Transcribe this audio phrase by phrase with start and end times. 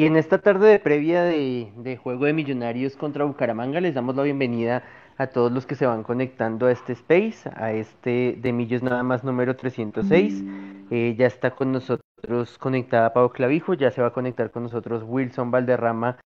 [0.00, 4.22] y en esta tarde de previa de, juego de Millonarios contra Bucaramanga les damos la
[4.22, 4.82] bienvenida
[5.18, 9.02] a todos los que se van conectando a este space, a este de Millos nada
[9.02, 10.42] más número 306.
[10.90, 15.02] Eh, ya está con nosotros conectada Pablo Clavijo, ya se va a conectar con nosotros
[15.06, 16.16] Wilson Valderrama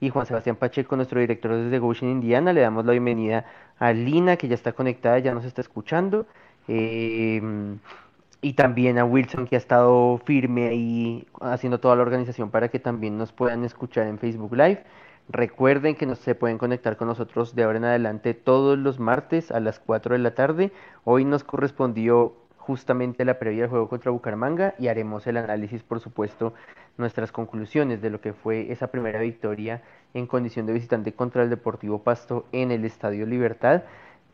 [0.00, 2.52] y Juan Sebastián Pacheco, nuestro director desde Goshen, Indiana.
[2.52, 3.44] Le damos la bienvenida
[3.78, 6.26] a Lina, que ya está conectada, ya nos está escuchando.
[6.66, 7.40] Eh,
[8.42, 12.78] y también a Wilson, que ha estado firme ahí haciendo toda la organización para que
[12.78, 14.84] también nos puedan escuchar en Facebook Live.
[15.28, 19.60] Recuerden que se pueden conectar con nosotros de ahora en adelante todos los martes a
[19.60, 20.72] las 4 de la tarde.
[21.04, 26.00] Hoy nos correspondió justamente la previa del juego contra Bucaramanga y haremos el análisis, por
[26.00, 26.54] supuesto,
[26.98, 29.82] nuestras conclusiones de lo que fue esa primera victoria
[30.14, 33.82] en condición de visitante contra el Deportivo Pasto en el Estadio Libertad.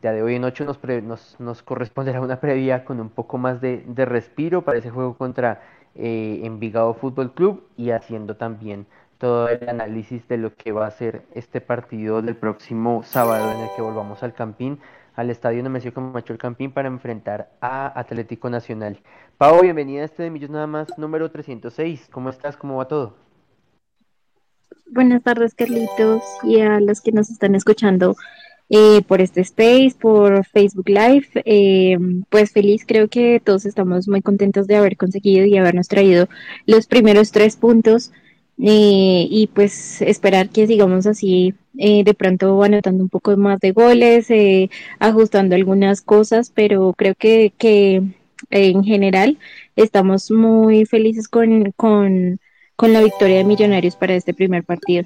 [0.02, 3.60] Ya de hoy en ocho nos, nos, nos, corresponderá una previa con un poco más
[3.60, 5.62] de, de respiro para ese juego contra
[5.94, 8.86] eh, Envigado Fútbol Club y haciendo también
[9.18, 13.60] todo el análisis de lo que va a ser este partido del próximo sábado en
[13.60, 14.78] el que volvamos al Campín,
[15.14, 19.00] al estadio Nemesio Camacho el Campín para enfrentar a Atlético Nacional.
[19.38, 22.08] Pau, bienvenida a este de Millos Nada Más número 306.
[22.12, 22.56] ¿Cómo estás?
[22.56, 23.16] ¿Cómo va todo?
[24.88, 28.14] Buenas tardes, Carlitos, y a los que nos están escuchando
[28.68, 31.28] eh, por este space, por Facebook Live.
[31.44, 31.98] Eh,
[32.30, 36.28] pues feliz, creo que todos estamos muy contentos de haber conseguido y habernos traído
[36.66, 38.12] los primeros tres puntos.
[38.58, 44.28] Eh, y pues esperar que sigamos así de pronto anotando un poco más de goles,
[44.98, 48.02] ajustando algunas cosas, pero creo que, que
[48.50, 49.38] en general
[49.76, 52.40] estamos muy felices con, con,
[52.76, 55.04] con la victoria de Millonarios para este primer partido.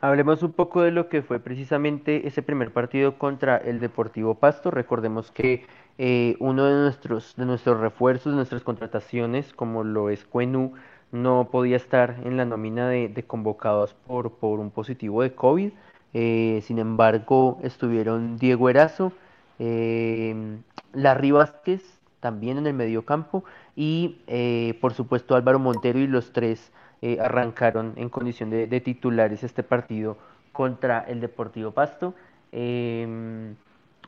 [0.00, 4.70] Hablemos un poco de lo que fue precisamente ese primer partido contra el Deportivo Pasto.
[4.70, 5.64] Recordemos que
[5.96, 10.74] eh, uno de nuestros, de nuestros refuerzos, de nuestras contrataciones, como lo es Cuenú,
[11.12, 15.70] no podía estar en la nómina de, convocados por, por, un positivo de COVID.
[16.12, 19.12] Eh, sin embargo, estuvieron Diego Erazo,
[19.58, 20.58] eh,
[20.92, 26.32] Larry Vázquez, también en el medio campo, y eh, por supuesto Álvaro Montero y los
[26.32, 30.16] tres eh, arrancaron en condición de, titulares este partido
[30.52, 32.14] contra el Deportivo Pasto.
[32.52, 33.54] Em,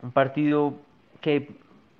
[0.02, 0.74] un partido
[1.20, 1.50] que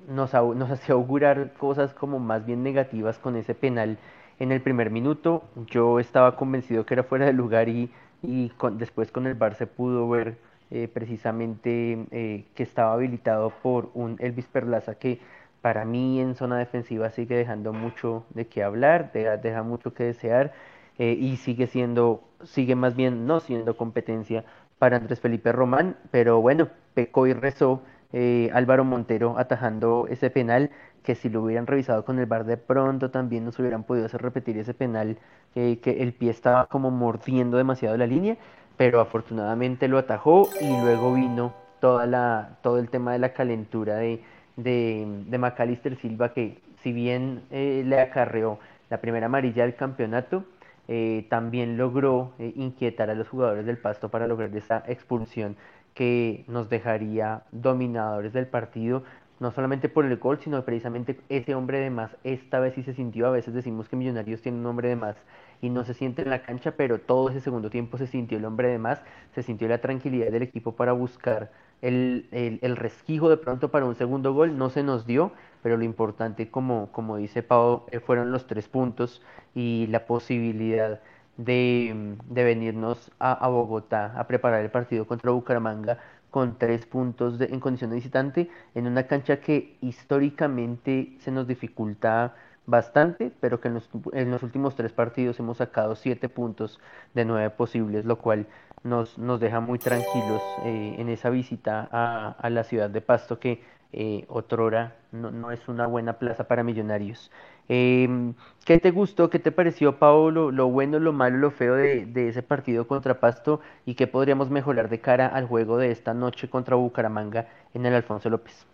[0.09, 3.99] nos, nos hacía augurar cosas como más bien negativas con ese penal
[4.39, 5.45] en el primer minuto.
[5.67, 7.91] Yo estaba convencido que era fuera de lugar y,
[8.23, 10.39] y después con el VAR se pudo ver
[10.71, 15.19] eh, precisamente eh, que estaba habilitado por un Elvis Perlaza que
[15.63, 20.53] para mí en zona defensiva sigue dejando mucho de qué hablar, deja mucho que desear.
[20.99, 24.45] Eh, y sigue siendo, sigue más bien no siendo competencia
[24.79, 27.83] para Andrés Felipe Román, pero bueno, pecó y rezó
[28.13, 30.71] eh, Álvaro Montero atajando ese penal
[31.03, 34.23] que si lo hubieran revisado con el bar de pronto también nos hubieran podido hacer
[34.23, 35.19] repetir ese penal
[35.55, 38.37] que el pie estaba como mordiendo demasiado la línea,
[38.77, 43.97] pero afortunadamente lo atajó y luego vino toda la, todo el tema de la calentura
[43.97, 44.23] de,
[44.57, 48.59] de, de Silva que si bien eh, le acarreó
[48.91, 50.45] la primera amarilla del campeonato,
[50.89, 55.57] eh, también logró eh, inquietar a los jugadores del Pasto para lograr esa expulsión
[55.95, 59.05] que nos dejaría dominadores del partido,
[59.41, 62.17] no solamente por el gol, sino precisamente ese hombre de más.
[62.25, 65.17] Esta vez sí se sintió, a veces decimos que Millonarios tiene un hombre de más
[65.61, 68.45] y no se siente en la cancha, pero todo ese segundo tiempo se sintió el
[68.45, 69.03] hombre de más,
[69.35, 71.51] se sintió la tranquilidad del equipo para buscar
[71.83, 75.33] el, el, el resquijo de pronto para un segundo gol, no se nos dio,
[75.69, 79.21] pero lo importante, como, como dice Pau, eh, fueron los tres puntos
[79.55, 80.99] y la posibilidad
[81.37, 85.99] de, de venirnos a, Bogotá a preparar el partido contra Bucaramanga
[86.31, 91.47] con tres puntos de, en condición de visitante en una cancha que históricamente se nos
[91.47, 96.81] dificulta bastante, pero que en los, en los últimos tres partidos hemos sacado siete puntos
[97.13, 98.47] de nueve posibles, lo cual
[98.85, 103.39] nos, nos deja muy tranquilos eh, en esa visita a, a la ciudad de Pasto
[103.39, 103.63] que
[103.93, 107.31] eh, otrora no, no, es una buena plaza para millonarios.
[107.69, 108.33] Eh,
[108.65, 109.31] ¿Qué te gustó?
[109.31, 110.51] ¿Qué te pareció, Paolo?
[110.51, 114.51] Lo bueno, lo malo, lo feo de, de, ese partido contra Pasto y qué podríamos
[114.51, 118.67] mejorar de cara al juego de esta noche contra Bucaramanga en el Alfonso López.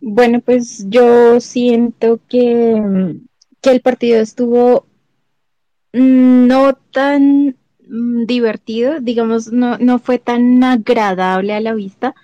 [0.00, 3.16] Bueno, pues yo siento que,
[3.60, 4.86] que el partido estuvo
[5.92, 7.56] no tan
[7.86, 12.14] mm, divertido, digamos, no, no fue tan agradable a la vista.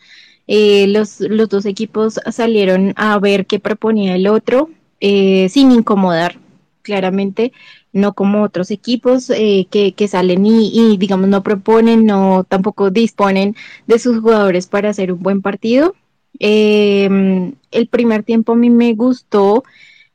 [0.46, 4.70] Eh, los, los, dos equipos salieron a ver qué proponía el otro
[5.00, 6.38] eh, sin incomodar,
[6.82, 7.52] claramente,
[7.92, 12.90] no como otros equipos eh, que, que, salen y, y, digamos, no proponen, no tampoco
[12.90, 13.56] disponen
[13.86, 15.94] de sus jugadores para hacer un buen partido.
[16.38, 19.64] Em, el primer tiempo a mí me gustó,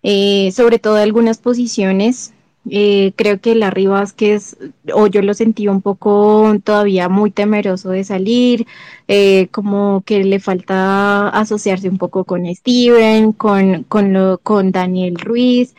[0.04, 2.34] sobre todo algunas posiciones
[2.70, 4.56] Eh, creo que Larry Vázquez,
[4.94, 8.68] o yo lo sentí un poco todavía muy temeroso de salir,
[9.08, 15.16] eh, como que le falta asociarse un poco con Steven, con, con, lo, con Daniel
[15.16, 15.76] Ruiz,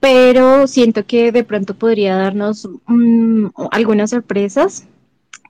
[0.00, 4.86] pero siento que de pronto podría darnos um, algunas sorpresas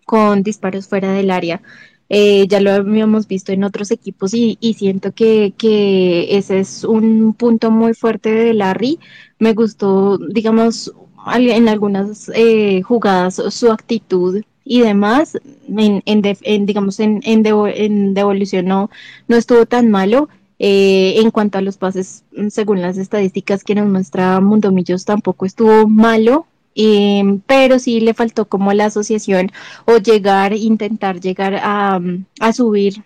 [0.06, 1.62] con disparos fuera del área.
[2.08, 6.84] Eh, ya lo habíamos visto en otros equipos y, y siento que, que, ese es
[6.84, 8.98] un punto muy fuerte de Larry.
[9.38, 10.92] Me gustó, digamos,
[11.32, 18.66] en algunas eh, jugadas su actitud y demás, en, en, en digamos, en, en, devolución
[18.66, 18.90] no,
[19.28, 20.28] no estuvo tan malo.
[20.60, 25.88] Eh, en cuanto a los pases, según las estadísticas que nos muestra Mundomillos, tampoco estuvo
[25.88, 29.50] malo, eh, pero sí le faltó como la asociación
[29.86, 32.00] o llegar, intentar llegar a,
[32.40, 33.04] a subir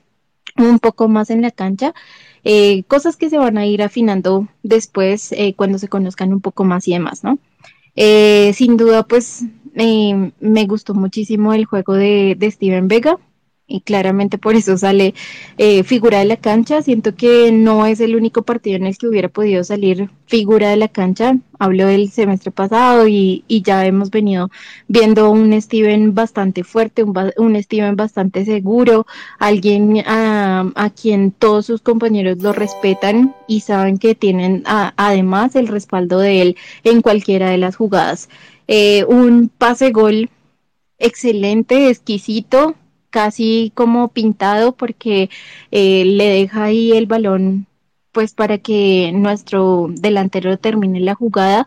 [0.57, 1.95] un poco más en la cancha.
[2.45, 6.65] Eh, cosas que se van a ir afinando después eh, cuando se conozcan un poco
[6.65, 7.39] más y demás, ¿no?
[7.97, 9.45] Eh, sin duda, pues
[9.75, 13.19] me gustó muchísimo el juego de Steven Vega
[13.69, 15.15] y claramente por eso sale
[15.59, 16.83] eh, figura de la cancha.
[16.83, 20.77] Siento que no es el único partido en el que hubiera podido salir figura de
[20.77, 21.37] la cancha.
[21.59, 24.51] Hablo del semestre pasado y, y ya hemos venido
[24.89, 29.07] viendo un Steven bastante fuerte, un, un Steven bastante seguro,
[29.39, 35.69] alguien a, a, quien todos sus compañeros lo respetan y saben que tienen además el
[35.69, 38.31] respaldo de él en cualquiera de las jugadas.
[38.67, 40.31] Eh, un pase gol
[40.99, 42.75] excelente, exquisito,
[43.19, 45.29] casi como pintado porque
[45.73, 47.67] eh, le deja ahí el balón
[48.13, 51.67] pues para que nuestro delantero termine la jugada.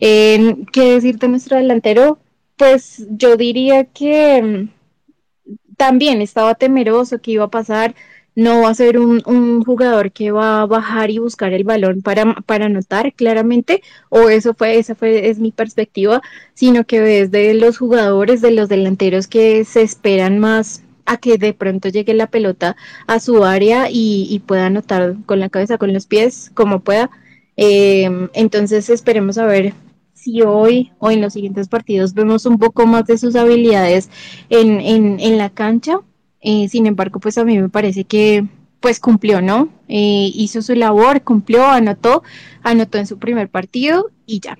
[0.00, 2.18] Eh, ¿Qué decirte nuestro delantero?
[2.56, 7.94] Pues yo diría que mm, también estaba temeroso que iba a pasar
[8.36, 12.02] no va a ser un, un, jugador que va a bajar y buscar el balón
[12.02, 16.20] para, para anotar claramente, o eso fue, esa fue, es mi perspectiva,
[16.52, 21.54] sino que desde los jugadores, de los delanteros que se esperan más a que de
[21.54, 22.76] pronto llegue la pelota
[23.06, 27.10] a su área y, pueda anotar con la cabeza, con los pies, como pueda.
[27.56, 29.74] Eh, entonces esperemos a ver
[30.12, 34.10] si hoy o en los siguientes partidos vemos un poco más de sus habilidades
[34.50, 36.00] en, en, en la cancha
[36.48, 38.46] eh, sin embargo, pues a mí me parece que
[38.78, 39.68] pues cumplió, ¿no?
[39.88, 42.22] Eh, hizo su labor, cumplió, anotó,
[42.62, 44.56] anotó en su primer partido y ya.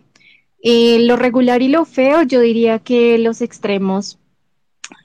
[0.65, 4.19] Eh, lo regular y lo feo, yo diría que los extremos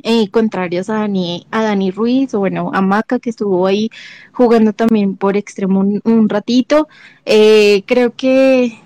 [0.04, 3.90] eh, contrarios a Dani, a Dani Ruiz o bueno, a Maca que estuvo ahí
[4.32, 6.88] jugando también por extremo un, un ratito.
[7.26, 8.80] Eh, creo que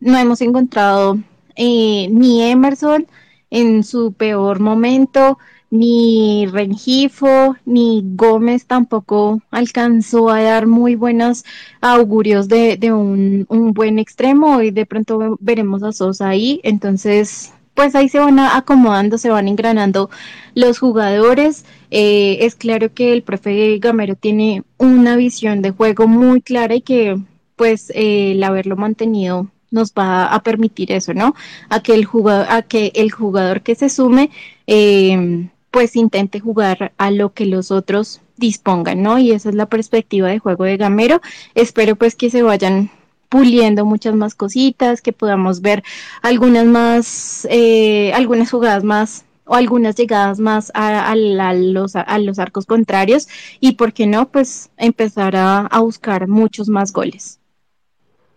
[0.00, 1.18] no hemos encontrado
[1.56, 3.06] eh, ni Emerson
[3.50, 5.38] en su peor momento,
[5.70, 11.44] ni Rengifo, ni Gómez tampoco alcanzó a dar muy buenos
[11.80, 17.53] augurios de, de un, un, buen extremo y de pronto veremos a Sosa ahí, entonces
[17.74, 20.10] pues ahí se van acomodando, se van engranando
[20.54, 21.64] los jugadores.
[21.90, 26.80] Eh, es claro que el profe Gamero tiene una visión de juego muy clara y
[26.80, 27.18] que
[27.56, 31.34] pues eh, el haberlo mantenido nos va a permitir eso, ¿no?
[31.68, 34.30] A que el jugador, a que el jugador que se sume
[34.66, 39.18] eh, pues intente jugar a lo que los otros dispongan, ¿no?
[39.18, 41.20] Y esa es la perspectiva de juego de Gamero.
[41.56, 42.90] Espero pues que se vayan
[43.34, 45.82] puliendo muchas más cositas, que podamos ver
[46.22, 52.64] algunas más, eh, algunas jugadas más o algunas llegadas más a, los, a, los, arcos
[52.64, 53.26] contrarios
[53.58, 54.28] y, ¿por qué no?
[54.28, 57.40] Pues empezar a, buscar muchos más goles.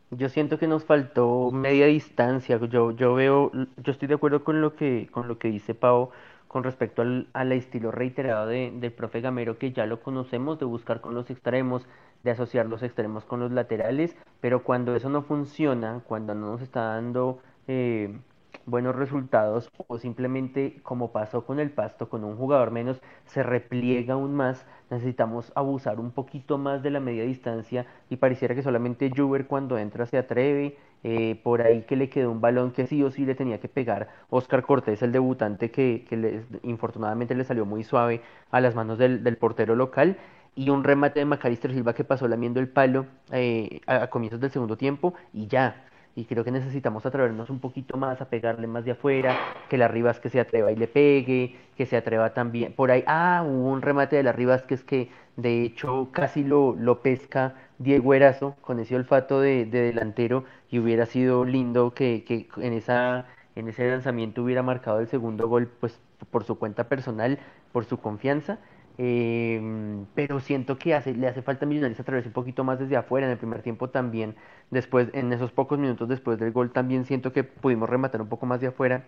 [0.10, 2.60] Yo siento que nos faltó media distancia.
[2.68, 6.10] Yo, yo veo, yo estoy de acuerdo con lo que, con lo que dice Pau
[6.48, 10.66] con respecto al, al estilo reiterado de, del profe Gamero que ya lo conocemos, de
[10.66, 11.86] buscar con los extremos,
[12.24, 16.62] de asociar los extremos con los laterales, pero cuando eso no funciona, cuando no nos
[16.62, 18.18] está dando eh,
[18.66, 24.16] buenos resultados o simplemente como pasó con el pasto, con un jugador menos, se repliega
[24.16, 29.12] aún más, necesitamos abusar un poquito más de la media distancia y pareciera que solamente
[29.16, 33.04] Juber cuando entra se atreve, eh, por ahí que le quedó un balón que sí
[33.04, 37.44] o sí le tenía que pegar Oscar Cortés, el debutante que, que le, infortunadamente le
[37.44, 40.18] salió muy suave a las manos del, del portero local
[40.56, 44.39] y un remate de Macalister Silva que pasó lamiendo el palo eh, a, a, comienzos
[44.39, 45.84] del segundo tiempo y ya.
[46.18, 49.38] Y creo que necesitamos atrevernos un poquito más a pegarle más de afuera,
[49.70, 52.74] que la Rivas que se atreva y le pegue, que se atreva también.
[52.74, 56.44] Por ahí, ah, hubo un remate de la Rivas que es que de hecho casi
[56.44, 61.94] lo, lo pesca Diego Erazo con ese olfato de, de delantero y hubiera sido lindo
[61.94, 66.58] que, que en, esa, en ese lanzamiento hubiera marcado el segundo gol pues por su
[66.58, 67.38] cuenta personal,
[67.72, 68.58] por su confianza
[69.00, 72.98] Em, pero siento que hace, le hace falta a Millonarios atravesar un poquito más desde
[72.98, 73.27] afuera.
[73.27, 74.36] En el primer tiempo también,
[74.72, 78.46] después, en esos pocos minutos después del gol, también siento que pudimos rematar un poco
[78.46, 79.06] más de afuera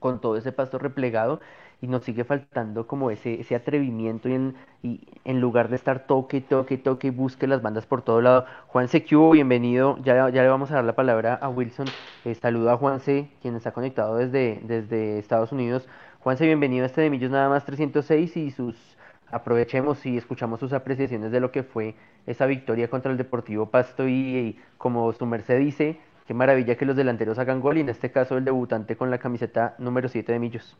[0.00, 1.40] con todo ese pasto replegado
[1.80, 6.06] y nos sigue faltando como ese, ese atrevimiento y en, y en lugar de estar
[6.06, 8.46] toque, toque, toque busque las bandas por todo lado.
[8.68, 11.86] Juanse Q, bienvenido, ya, ya le vamos a dar la palabra a Wilson.
[12.24, 15.86] Eh, saludo a Juanse, quien está conectado desde, desde Estados Unidos.
[16.20, 18.95] Juanse, bienvenido a este de Millos Nada más 306 y sus
[19.30, 21.94] aprovechemos y escuchamos sus apreciaciones de lo que fue
[22.26, 26.86] esa victoria contra el Deportivo Pasto y, y como su merced dice, qué maravilla que
[26.86, 30.32] los delanteros hagan gol y en este caso el debutante con la camiseta número 7
[30.32, 30.76] de Millos.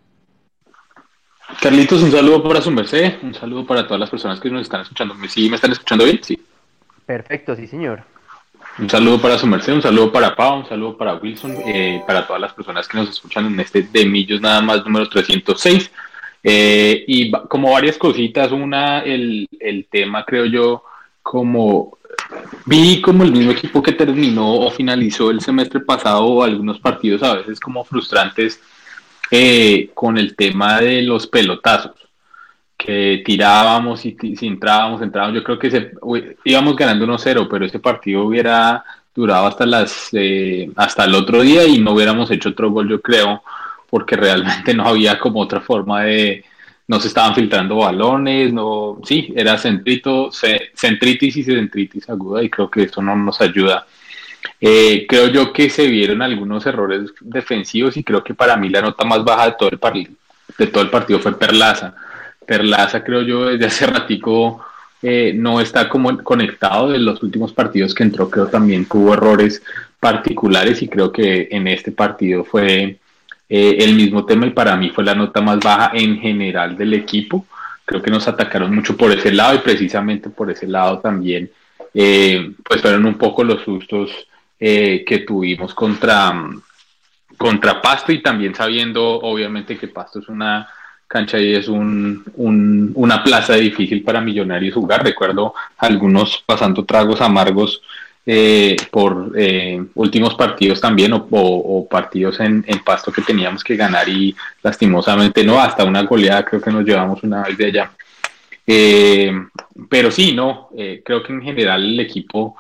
[1.61, 4.81] Carlitos, un saludo para su merced, un saludo para todas las personas que nos están
[4.81, 5.15] escuchando.
[5.29, 6.19] ¿Sí me están escuchando bien?
[6.23, 6.39] Sí.
[7.07, 8.03] Perfecto, sí, señor.
[8.79, 12.27] Un saludo para su merced, un saludo para Pau, un saludo para Wilson, eh, para
[12.27, 15.91] todas las personas que nos escuchan en este de Millos nada más número 306.
[16.43, 20.85] Eh, y como varias cositas, una, el, el tema creo yo,
[21.23, 21.99] como
[22.65, 27.35] vi como el mismo equipo que terminó o finalizó el semestre pasado algunos partidos a
[27.35, 28.61] veces como frustrantes
[29.31, 31.95] eh, con el tema de los pelotazos,
[32.77, 35.37] que tirábamos y si entrábamos, entrábamos.
[35.37, 35.93] Yo creo que se,
[36.45, 41.67] íbamos ganando 1-0, pero ese partido hubiera durado hasta, las, eh, hasta el otro día
[41.67, 43.43] y no hubiéramos hecho otro gol, yo creo,
[43.97, 46.45] porque realmente no había como otra forma de,
[46.87, 50.29] no se estaban filtrando balones, no, sí, era centrito,
[50.75, 53.87] centritis y centritis aguda y creo que eso no nos ayuda
[54.61, 58.83] eh, creo yo que se vieron algunos errores defensivos y creo que para mí la
[58.83, 60.13] nota más baja de todo el, partido,
[60.59, 61.95] de todo el partido fue Perlaza.
[62.47, 64.63] Perlaza creo yo desde hace ratico
[65.01, 69.63] eh, no está como conectado de los últimos partidos que entró, creo también tuvo errores
[69.99, 72.99] particulares y creo que en este partido fue
[73.49, 76.95] eh, el mismo tema y para mí fue la nota más baja en general del
[76.95, 77.47] equipo.
[77.85, 81.51] Creo que nos atacaron mucho por ese lado y precisamente por ese lado también
[81.93, 84.11] pues fueron un poco los sustos
[84.59, 86.35] eh, que tuvimos contra,
[87.37, 90.67] contra Pasto y también sabiendo obviamente que Pasto es una
[91.07, 92.25] cancha y es un,
[92.95, 95.05] una plaza difícil para millonarios jugar.
[95.05, 97.83] Recuerdo algunos pasando tragos amargos
[98.27, 104.09] eh, por eh, últimos partidos también o, partidos en, en, Pasto que teníamos que ganar
[104.09, 107.91] y lastimosamente no, hasta una goleada creo que nos llevamos una vez de allá.
[109.89, 110.71] pero sí, no,
[111.05, 112.57] creo que en general el equipo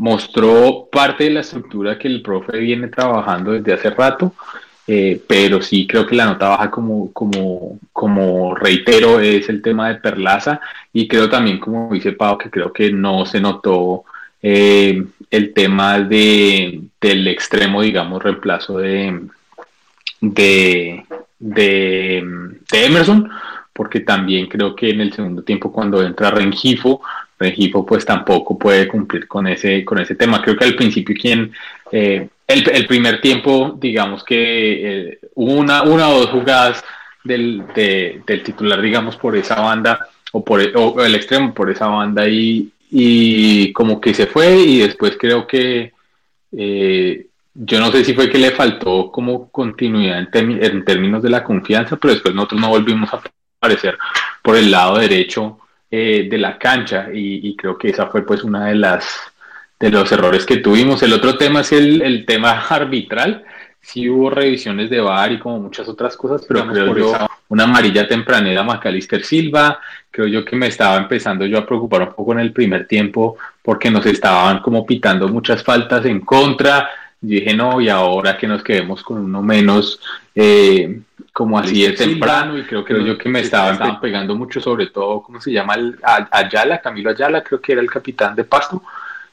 [0.00, 4.32] mostró parte de la estructura que el profe viene trabajando desde hace rato,
[4.86, 9.88] eh, pero sí creo que la nota baja como, como, como reitero es el tema
[9.88, 10.58] de Perlaza
[10.90, 14.04] y creo también como dice Pau que creo que no se notó
[14.42, 19.20] eh, el tema de, del extremo, digamos, reemplazo de,
[20.20, 21.04] de,
[21.38, 22.22] de,
[22.70, 23.30] de Emerson,
[23.72, 27.00] porque también creo que en el segundo tiempo cuando entra Rengifo
[27.40, 30.42] Rengifo pues tampoco puede cumplir con ese, con ese tema.
[30.42, 31.52] Creo que al principio quien,
[31.90, 36.84] eh, el, primer tiempo, digamos que eh, una, una o dos jugadas
[37.24, 41.86] del, del titular, digamos, por esa banda o por el, o el extremo por esa
[41.86, 45.92] banda y, y como que se fue y después creo que
[46.56, 51.30] eh, yo no sé si fue que le faltó como continuidad en, en, términos de
[51.30, 53.20] la confianza, pero después nosotros no volvimos a
[53.60, 53.98] aparecer
[54.42, 55.58] por el lado derecho
[55.90, 59.06] eh, de la cancha y, creo que esa fue pues una de las
[59.78, 61.02] de los errores que tuvimos.
[61.02, 63.44] El otro tema es el, el tema arbitral.
[63.82, 67.14] Sí hubo revisiones de VAR y como muchas otras cosas, pero creo yo
[67.48, 72.12] una amarilla tempranera Macalister Silva, creo yo que me estaba empezando yo a preocupar un
[72.12, 76.88] poco en el primer tiempo porque nos estaban como pitando muchas faltas en contra.
[77.20, 80.00] dije, no, y ahora que nos quedemos con uno menos,
[80.34, 81.00] eh,
[81.32, 85.22] como así de temprano y creo, que yo que me estaba pegando mucho sobre todo,
[85.22, 85.74] ¿cómo se llama?
[86.30, 88.82] Ayala, Camilo Ayala, creo que era el capitán de Pasto,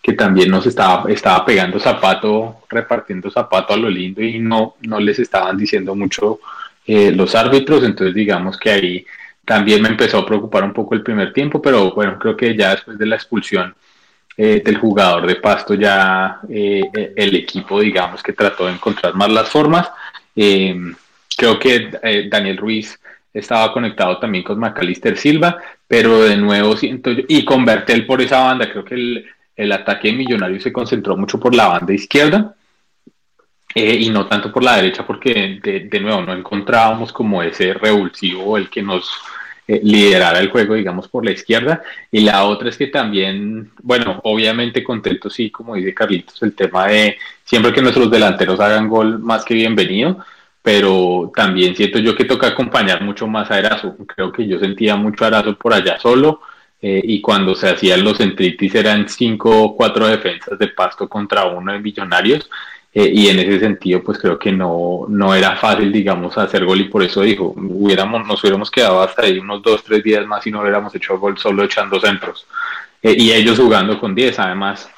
[0.07, 5.01] que también nos estaba, estaba pegando zapato, repartiendo zapato a lo lindo y no, no
[5.01, 6.39] les estaban diciendo mucho
[6.85, 9.05] eh, los árbitros, entonces digamos que ahí
[9.43, 12.71] también me empezó a preocupar un poco el primer tiempo, pero bueno, creo que ya
[12.71, 13.75] después de la expulsión
[14.37, 19.29] eh, del jugador de Pasto ya eh, el equipo digamos que trató de encontrar más
[19.29, 19.89] las formas.
[20.33, 22.97] Creo que Daniel Ruiz
[23.33, 28.39] estaba conectado también con Macalister Silva, pero de nuevo siento y con Bertel por esa
[28.39, 29.25] banda, creo que el,
[29.57, 32.55] el ataque millonario se concentró mucho por la banda izquierda
[33.73, 38.57] eh, y no tanto por la derecha, porque de, nuevo no encontrábamos como ese revulsivo,
[38.57, 39.11] el que nos
[39.67, 41.81] eh, liderara el juego, digamos, por la izquierda.
[42.11, 46.87] Y la otra es que también, bueno, obviamente contento, sí, como dice Carlitos, el tema
[46.87, 50.23] de siempre que nuestros delanteros hagan gol, más que bienvenido
[50.67, 53.95] pero también siento yo que toca acompañar mucho más a Erazo.
[54.05, 56.41] Creo que yo sentía mucho a por allá solo
[56.81, 61.46] eh, y cuando se hacían los centritis eran cinco o cuatro defensas de pasto contra
[61.46, 62.50] uno de Millonarios
[62.93, 66.81] eh, y en ese sentido pues creo que no, no era fácil digamos hacer gol
[66.81, 70.46] y por eso dijo, hubiéramos, nos hubiéramos quedado hasta ahí unos dos, tres días más
[70.46, 72.46] y no hubiéramos hecho gol solo echando centros.
[73.01, 74.89] Eh, y ellos jugando con 10 además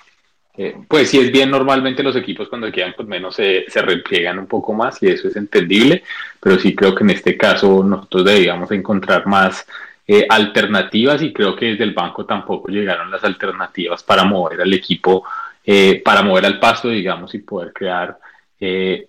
[0.61, 4.39] eh, pues sí es bien, normalmente los equipos cuando quedan pues menos se, se repliegan
[4.39, 6.03] un poco más y eso es entendible,
[6.37, 9.65] pero sí creo que en este caso nosotros debíamos encontrar más
[10.11, 14.73] eh, alternativas y creo que desde el banco tampoco llegaron las alternativas para mover al
[14.73, 15.23] equipo,
[15.63, 18.17] eh, para mover al pasto, digamos, y poder crear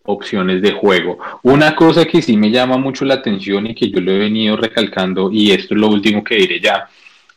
[0.04, 1.18] opciones de juego.
[1.42, 4.56] Una cosa que sí me llama mucho la atención y que yo lo he venido
[4.56, 6.86] recalcando, y esto es lo último que diré ya,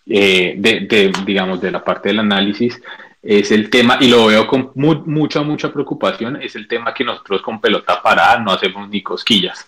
[0.05, 0.55] de,
[0.87, 2.79] de, digamos, de la parte del análisis,
[3.23, 7.41] es el tema, y lo veo con mucha, mucha preocupación, es el tema que nosotros
[7.41, 9.65] con pelota parada no hacemos ni cosquillas.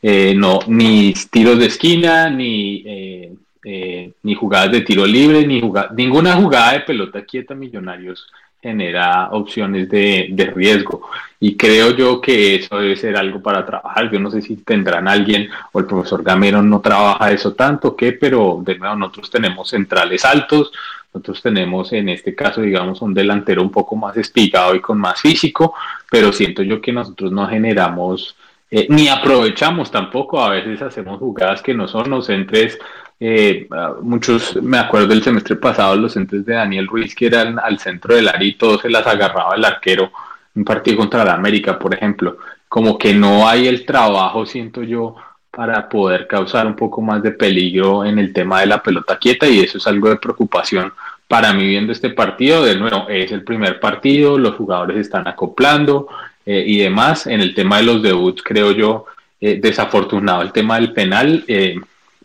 [0.00, 3.32] Eh, no, ni tiros de esquina, ni, eh,
[3.64, 5.60] eh, ni jugadas de tiro libre, ni
[5.96, 8.26] ninguna jugada de pelota quieta Millonarios
[8.60, 11.08] genera opciones de, de, riesgo.
[11.38, 14.10] Y creo yo que eso debe ser algo para trabajar.
[14.10, 18.12] Yo no sé si tendrán alguien o el profesor Gamero no trabaja eso tanto que,
[18.12, 20.72] pero de nuevo nosotros tenemos centrales altos,
[21.14, 25.20] nosotros tenemos en este caso, digamos, un delantero un poco más espigado y con más
[25.20, 25.74] físico,
[26.10, 28.36] pero siento yo que nosotros no generamos
[28.70, 32.78] eh, ni aprovechamos tampoco, a veces hacemos jugadas que no son los centros,
[33.20, 33.66] eh,
[34.02, 38.14] muchos, me acuerdo del semestre pasado, los centros de Daniel Ruiz que eran al centro
[38.14, 40.12] del área y todos se las agarraba el arquero,
[40.54, 42.38] un partido contra la América, por ejemplo,
[42.68, 45.16] como que no hay el trabajo, siento yo,
[45.50, 49.48] para poder causar un poco más de peligro en el tema de la pelota quieta
[49.48, 50.92] y eso es algo de preocupación
[51.26, 52.64] para mí viendo este partido.
[52.64, 56.06] De nuevo, es el primer partido, los jugadores están acoplando
[56.50, 57.26] eh, y demás.
[57.26, 59.04] En el tema de los debuts, creo yo,
[59.38, 61.76] eh, desafortunado el tema del penal eh,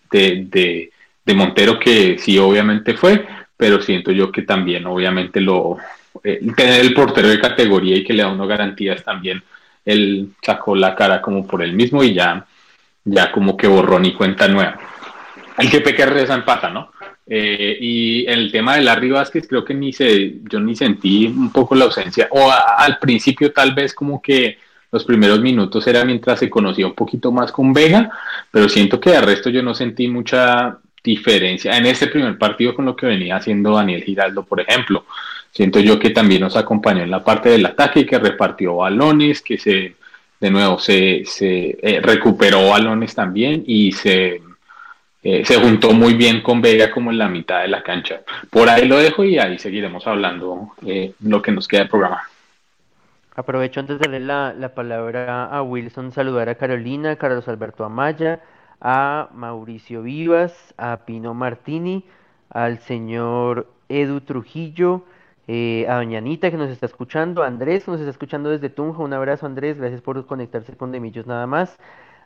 [0.09, 0.89] de,
[1.25, 5.77] de, Montero, que sí, obviamente fue, pero siento yo que también, obviamente, lo
[6.21, 9.43] tener el portero de categoría y que le da uno garantías también,
[9.83, 12.45] él sacó la cara como por él mismo y ya
[13.03, 14.77] ya como que borrón y cuenta nueva.
[15.57, 16.91] El que peque reza empata, ¿no?
[17.25, 21.51] Eh, y el tema de Larry Vázquez, creo que ni se, yo ni sentí un
[21.51, 24.57] poco la ausencia, o al principio tal vez como que
[24.91, 28.11] los primeros minutos era mientras se conocía un poquito más con Vega,
[28.51, 32.85] pero siento que de resto yo no sentí mucha diferencia en este primer partido con
[32.85, 35.05] lo que venía haciendo Daniel Giraldo, por ejemplo.
[35.51, 39.57] Siento yo que también nos acompañó en la parte del ataque, que repartió balones, que
[39.57, 39.95] se
[40.39, 44.41] de nuevo se, se eh, recuperó balones también y se,
[45.23, 48.21] eh, se juntó muy bien con Vega como en la mitad de la cancha.
[48.49, 52.23] Por ahí lo dejo y ahí seguiremos hablando eh, lo que nos queda de programa.
[53.35, 57.83] Aprovecho antes de darle la, la, palabra a Wilson, saludar a Carolina, a Carlos Alberto
[57.83, 58.41] Amaya,
[58.79, 62.03] a Mauricio Vivas, a Pino Martini,
[62.49, 65.03] al señor Edu Trujillo,
[65.47, 68.69] eh, a Doña Anita que nos está escuchando, a Andrés que nos está escuchando desde
[68.69, 71.77] Tunja, un abrazo Andrés, gracias por conectarse con Demillos nada más,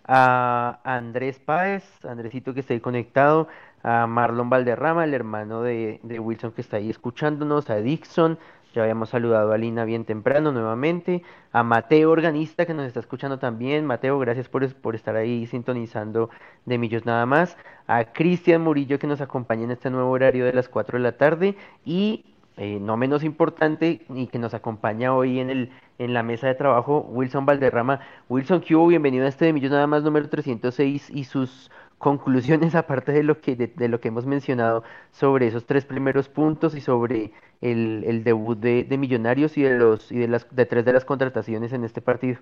[0.08, 3.48] a Andrés Páez, Andresito que está ahí conectado,
[3.84, 8.40] a Marlon Valderrama, el hermano de, Wilson que está ahí escuchándonos, a Dixon,
[8.74, 13.40] ya habíamos saludado a Lina bien temprano nuevamente, a Mateo Organista que nos está escuchando
[13.40, 16.30] también, Mateo, gracias por, por estar ahí sintonizando
[16.66, 20.54] de Millos nada más, a Cristian Murillo que nos acompaña en este nuevo horario de
[20.54, 25.40] las 4 de la tarde y eh, no menos importante y que nos acompaña hoy
[25.40, 28.00] en, el, en la mesa de trabajo, Wilson Valderrama.
[28.30, 28.88] Wilson, ¿qué hubo?
[28.88, 33.42] Bienvenido a este de Millón Nada más número 306 y sus conclusiones, aparte de lo
[33.42, 38.24] que, de, lo que hemos mencionado sobre esos tres primeros puntos y sobre el, el
[38.24, 41.74] debut de, de, Millonarios y de, los, y de, las, de tres de las contrataciones
[41.74, 42.40] en este partido.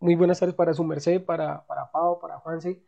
[0.00, 2.82] Muy buenas tardes para su merced, para, para Pau, para Juanse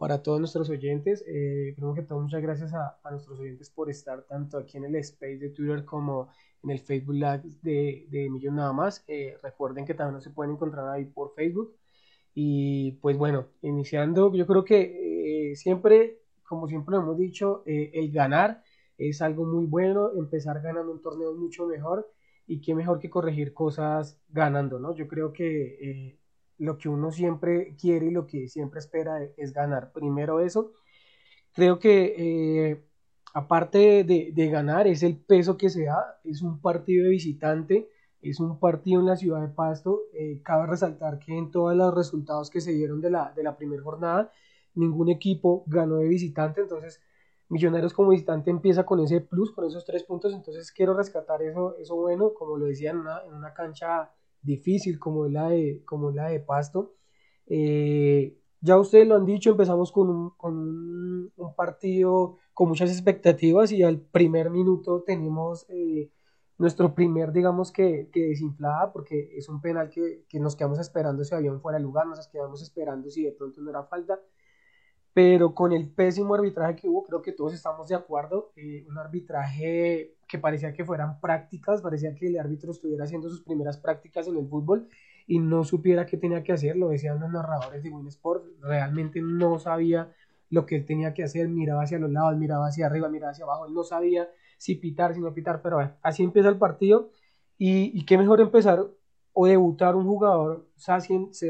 [0.00, 1.22] para todos nuestros oyentes.
[1.28, 4.94] Eh, primero que todo, muchas gracias a, nuestros oyentes por estar tanto aquí en el
[4.96, 6.30] space de Twitter como
[6.62, 9.04] en el Facebook Live de, de Millón Nada más.
[9.06, 11.76] Eh, recuerden que también se pueden encontrar ahí por Facebook.
[12.34, 17.90] Y pues bueno, iniciando, yo creo que eh, siempre, como siempre lo hemos dicho, eh,
[17.92, 18.62] el ganar
[18.96, 22.10] es algo muy bueno, empezar ganando un torneo mucho mejor
[22.46, 24.94] y qué mejor que corregir cosas ganando, ¿no?
[24.94, 26.19] Yo creo que
[26.60, 29.92] lo que uno siempre quiere y lo que siempre espera es ganar.
[29.92, 30.72] Primero eso.
[31.52, 32.84] Creo que eh,
[33.34, 37.88] aparte de, ganar es el peso que se da, es un partido de visitante,
[38.22, 40.02] es un partido en la ciudad de Pasto.
[40.14, 43.56] Eh, cabe resaltar que en todos los resultados que se dieron de la, de la
[43.56, 44.30] primera jornada,
[44.74, 47.00] ningún equipo ganó de visitante, entonces
[47.50, 51.76] Millonarios como visitante empieza con ese plus, con esos tres puntos, entonces quiero rescatar eso,
[51.78, 56.10] eso bueno, como lo decía en una, en una cancha difícil como la de, como
[56.10, 56.94] la de Pasto.
[57.46, 60.54] Eh, ya ustedes lo han dicho, empezamos con, un, con
[61.36, 66.10] un, partido con muchas expectativas y al primer minuto tenemos eh,
[66.58, 71.24] nuestro primer, digamos que, que, desinflada, porque es un penal que, que nos quedamos esperando
[71.24, 74.20] si habían fuera de lugar, nos quedamos esperando si de pronto no era falta
[75.12, 78.52] pero con el pésimo arbitraje que hubo, creo que todos estamos de acuerdo.
[78.56, 83.42] Eh, un arbitraje que parecía que fueran prácticas, parecía que el árbitro estuviera haciendo sus
[83.42, 84.88] primeras prácticas en el fútbol
[85.26, 89.20] y no supiera qué tenía que hacer, lo decían los narradores de Win Sport, realmente
[89.20, 90.12] no sabía
[90.48, 93.44] lo que él tenía que hacer, miraba hacia los lados, miraba hacia arriba, miraba hacia
[93.44, 97.10] abajo, él no sabía si pitar, si no pitar, pero bueno, así empieza el partido
[97.58, 98.86] y, qué mejor empezar
[99.32, 100.66] o debutar un jugador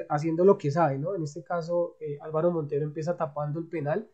[0.09, 1.14] haciendo lo que sabe, ¿no?
[1.14, 4.09] En este caso, eh, Álvaro Montero empieza tapando el penal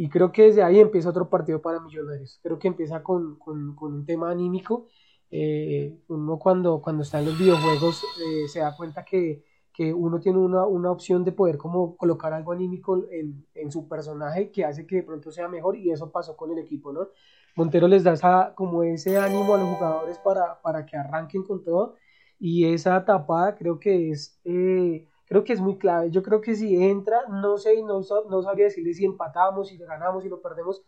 [0.00, 2.38] y creo que desde ahí empieza otro partido para Millonarios.
[2.40, 4.86] Creo que empieza con, con, un tema anímico.
[5.28, 10.20] Eh, uno cuando, cuando está en los videojuegos eh, se da cuenta que, que uno
[10.20, 14.64] tiene una, una, opción de poder como colocar algo anímico en, en, su personaje que
[14.64, 17.08] hace que de pronto sea mejor y eso pasó con el equipo, ¿no?
[17.56, 21.64] Montero les da esa, como ese ánimo a los jugadores para, para que arranquen con
[21.64, 21.96] todo
[22.38, 26.10] y esa tapada creo que es eh, creo que es muy clave.
[26.10, 30.22] Yo creo que si entra, no sé, no, no sabría decirle si empatamos, si ganamos,
[30.24, 30.82] si lo perdemos,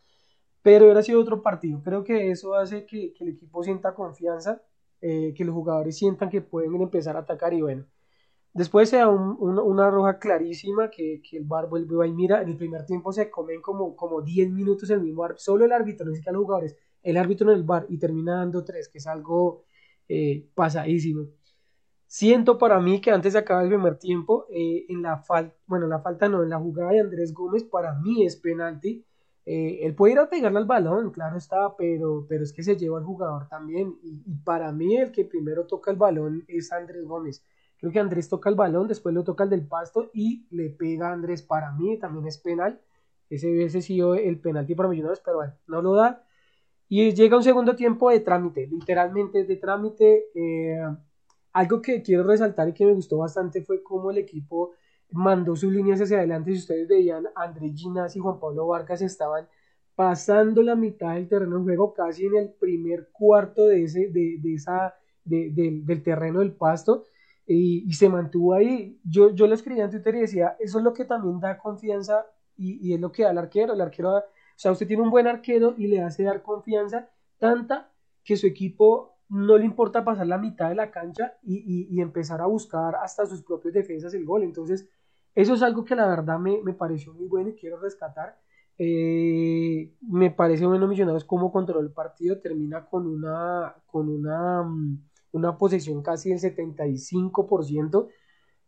[0.62, 1.82] pero hubiera sido otro partido.
[1.82, 4.62] Creo que eso hace que, que el equipo sienta confianza,
[5.00, 7.86] eh, que los jugadores sientan que pueden empezar a atacar y bueno.
[8.52, 12.42] Después se da una roja clarísima que, que el bar vuelve y mira.
[12.42, 15.42] En el primer tiempo se comen como, como 10 minutos el mismo árbitro.
[15.42, 16.76] Solo el árbitro, no siquiera los jugadores.
[17.02, 19.64] El árbitro en el bar y termina dando 3, que es algo
[20.08, 21.28] eh, pasadísimo.
[22.12, 25.86] Siento para mí que antes de acabar el primer tiempo, eh, en la falta, bueno,
[25.86, 29.06] la falta no, en la jugada de Andrés Gómez, para mí es penalti.
[29.46, 32.76] Eh, él puede ir a pegarle al balón, claro está, pero, pero es que se
[32.76, 33.96] lleva al jugador también.
[34.02, 37.44] Y, para mí el que primero toca el balón es Andrés Gómez.
[37.78, 41.10] Creo que Andrés toca el balón, después lo toca el del pasto y le pega
[41.10, 41.42] a Andrés.
[41.42, 42.80] Para mí también es penal.
[43.28, 46.24] Ese hubiese sido el penalti para Millonarios, pero bueno, no lo da.
[46.88, 50.24] Y llega un segundo tiempo de trámite, literalmente de trámite.
[50.34, 50.80] Eh,
[51.52, 54.72] algo que quiero resaltar y que me gustó bastante fue cómo el equipo
[55.10, 56.52] mandó sus líneas hacia adelante.
[56.52, 59.48] Si ustedes veían, Andrés Ginás y Juan Pablo Vargas estaban
[59.94, 64.38] pasando la mitad del terreno de juego, casi en el primer cuarto de ese, de,
[64.40, 67.04] de esa, de, del terreno del pasto,
[67.46, 69.00] y, se mantuvo ahí.
[69.04, 72.24] Yo, yo lo escribía en Twitter y decía, eso es lo que también da confianza
[72.56, 73.72] y, y es lo que da el arquero.
[73.74, 74.22] El arquero, o
[74.54, 77.08] sea, usted tiene un buen arquero y le hace dar confianza
[77.38, 77.90] tanta
[78.24, 82.46] que su equipo no le importa pasar la mitad de la cancha y, empezar a
[82.46, 84.42] buscar hasta sus propios defensas el gol.
[84.42, 84.88] Entonces,
[85.34, 88.38] eso es algo que la verdad me, pareció muy bueno y quiero rescatar.
[88.76, 95.04] Eh, me parece bueno Millonarios cómo controló el partido, termina con una, con una, mm,
[95.32, 98.08] una posesión casi del 75%.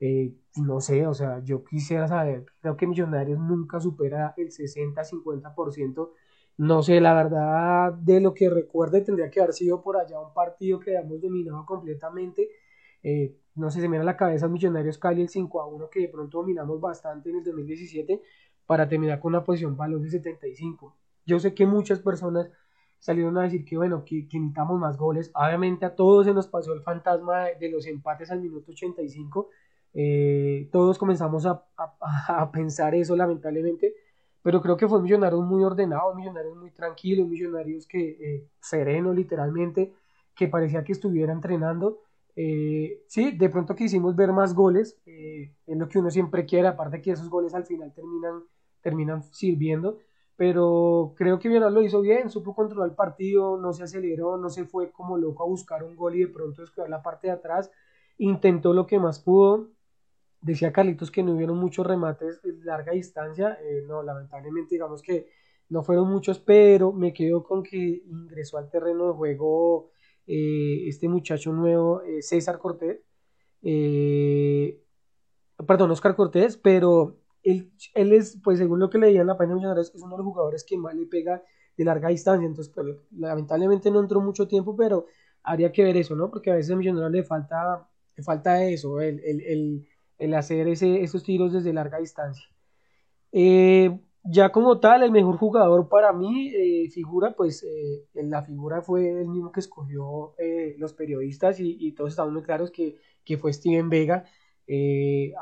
[0.01, 6.12] Eh, no sé, o sea, yo quisiera saber, creo que Millonarios nunca supera el 60-50%
[6.58, 10.32] no sé, la verdad, de lo que recuerde, tendría que haber sido por allá un
[10.34, 12.48] partido que habíamos dominado completamente.
[13.02, 16.00] Eh, no sé, se me a la cabeza Millonarios Cali el 5 a 1 que
[16.00, 18.22] de pronto dominamos bastante en el 2017
[18.66, 20.96] para terminar con una posición balón de 75.
[21.26, 22.50] Yo sé que muchas personas
[22.98, 25.30] salieron a decir que bueno, que, necesitamos más goles.
[25.34, 29.50] Obviamente a todos se nos pasó el fantasma de, los empates al minuto 85.
[29.94, 33.94] Eh, todos comenzamos a, a, pensar eso lamentablemente
[34.42, 39.12] pero creo que fue un Millonarios muy ordenado, Millonarios muy tranquilo, Millonarios que eh, sereno
[39.12, 39.94] literalmente,
[40.35, 42.00] que parecía que estuviera entrenando.
[42.35, 46.68] Eh, sí, de pronto quisimos ver más goles, eh, es lo que uno siempre quiere,
[46.68, 48.42] aparte que esos goles al final terminan,
[48.81, 49.98] terminan sirviendo,
[50.35, 54.48] pero creo que Millonarios lo hizo bien, supo controlar el partido, no se aceleró, no
[54.48, 57.35] se fue como loco a buscar un gol y de pronto descuidar la parte de
[57.35, 57.70] atrás,
[58.18, 59.70] intentó lo que más pudo,
[60.42, 63.59] Decía Carlitos que no hubieron muchos remates de larga distancia.
[63.62, 65.28] Eh, no, lamentablemente, digamos que
[65.68, 69.90] no fueron muchos, pero me quedo con que ingresó al terreno de juego
[70.26, 73.00] eh, este muchacho nuevo, eh, César Cortés.
[75.66, 79.74] perdón, Oscar Cortés, pero él, él es, pues según lo que leía en la página
[79.74, 81.42] de es uno de los jugadores que más le pega
[81.76, 82.46] de larga distancia.
[82.46, 85.07] Entonces, pues, lamentablemente no entró mucho tiempo, pero
[85.42, 86.31] habría que ver eso, ¿no?
[86.31, 89.88] Porque a veces a Millonarios le falta, le falta eso, el, el el
[90.35, 92.46] hacer ese, esos tiros desde larga distancia.
[93.32, 98.82] Eh, ya como tal, el mejor jugador para mí, eh, figura, pues eh, la figura
[98.82, 100.35] fue el mismo que escogió
[100.78, 104.24] los periodistas y, todos estamos muy claros que, que fue Steven Vega.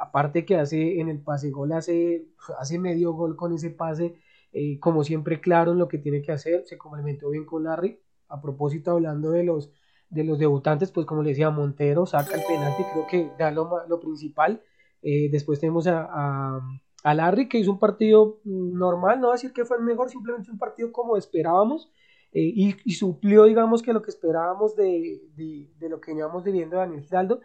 [0.00, 2.26] aparte que hace en el pase gol, hace,
[2.58, 4.14] hace medio gol con ese pase,
[4.80, 8.00] como siempre claro en lo que tiene que hacer, se complementó bien con Larry.
[8.28, 9.72] A propósito, hablando de los,
[10.08, 13.86] de los debutantes, pues como le decía, Montero saca el penalti, creo que da lo,
[13.88, 14.62] lo principal.
[15.02, 16.60] Eh, después tenemos a,
[17.02, 20.50] a, Larry, que hizo un partido normal, no a decir que fue el mejor, simplemente
[20.50, 21.90] un partido como esperábamos.
[22.32, 26.44] Eh, y, y, suplió, digamos, que lo que esperábamos de, de, de lo que veníamos
[26.44, 27.40] viviendo de Daniel Giraldo.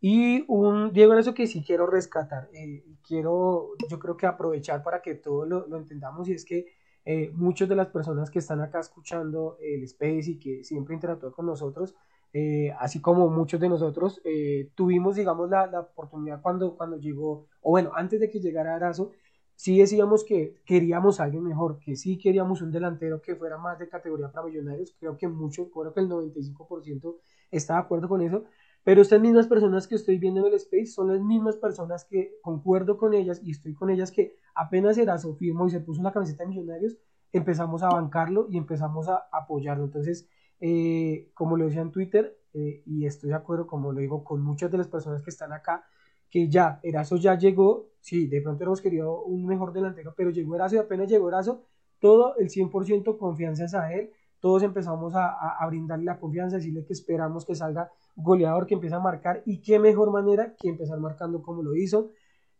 [0.00, 5.02] Y un Diego eso que sí quiero rescatar, eh, quiero yo creo que aprovechar para
[5.02, 6.66] que todos lo, lo entendamos y es que
[7.04, 11.32] eh, muchas de las personas que están acá escuchando el Space y que siempre interactúan
[11.32, 11.96] con nosotros,
[12.32, 17.46] eh, así como muchos de nosotros, eh, tuvimos, digamos, la, la, oportunidad cuando, cuando llegó,
[17.62, 19.12] o bueno, antes de que llegara Arazo,
[19.54, 23.88] sí decíamos que queríamos alguien mejor, que sí queríamos un delantero que fuera más de
[23.88, 27.16] categoría para millonarios, creo que mucho, creo que el 95%
[27.50, 28.44] está de acuerdo con eso,
[28.84, 32.36] pero estas mismas personas que estoy viendo en el space son las mismas personas que
[32.42, 36.12] concuerdo con ellas y estoy con ellas que apenas Erazo firmó y se puso la
[36.12, 36.96] camiseta de Millonarios,
[37.32, 39.84] empezamos a bancarlo y empezamos a apoyarlo.
[39.84, 40.28] Entonces,
[40.60, 44.42] eh, como lo decía en Twitter, eh, y estoy de acuerdo, como lo digo, con
[44.42, 45.84] muchas de las personas que están acá,
[46.30, 50.56] que ya, Erazo ya llegó, sí, de pronto hemos querido un mejor delantero, pero llegó
[50.56, 51.64] Erazo y apenas llegó Erazo,
[52.00, 56.84] todo el 100% confianza es a él, todos empezamos a, a, brindarle la confianza, decirle
[56.84, 61.00] que esperamos que salga goleador que empieza a marcar y qué mejor manera que empezar
[61.00, 62.12] marcando como lo hizo.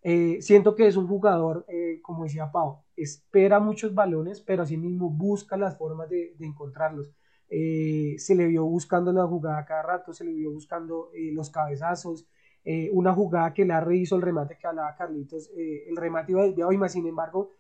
[0.03, 5.11] Eh, siento que es un jugador, eh, como decía Pau, espera muchos balones, pero asimismo
[5.11, 7.13] busca las formas de, de encontrarlos.
[7.51, 11.51] Eh, se le vio buscando la jugada cada rato, se le vio buscando eh, los
[11.51, 12.29] cabezazos,
[12.65, 16.73] eh, una jugada que la hizo el remate que hablaba Carlitos, el remate iba desviado
[16.73, 17.53] y más sin embargo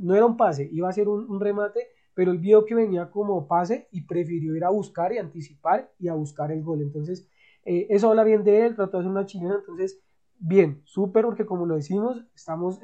[0.00, 3.46] no era un pase, iba a ser un, remate, pero él vio que venía como
[3.46, 6.80] pase y prefirió ir a buscar y anticipar y a buscar el gol.
[6.80, 7.28] Entonces,
[7.62, 10.00] eso habla bien de él, trató de hacer una chilena, entonces,
[10.38, 12.80] bien, súper, porque como lo decimos, estamos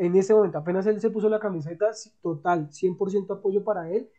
[0.00, 1.90] en ese momento, apenas él se puso la camiseta,
[2.22, 4.10] total, 100% apoyo para él.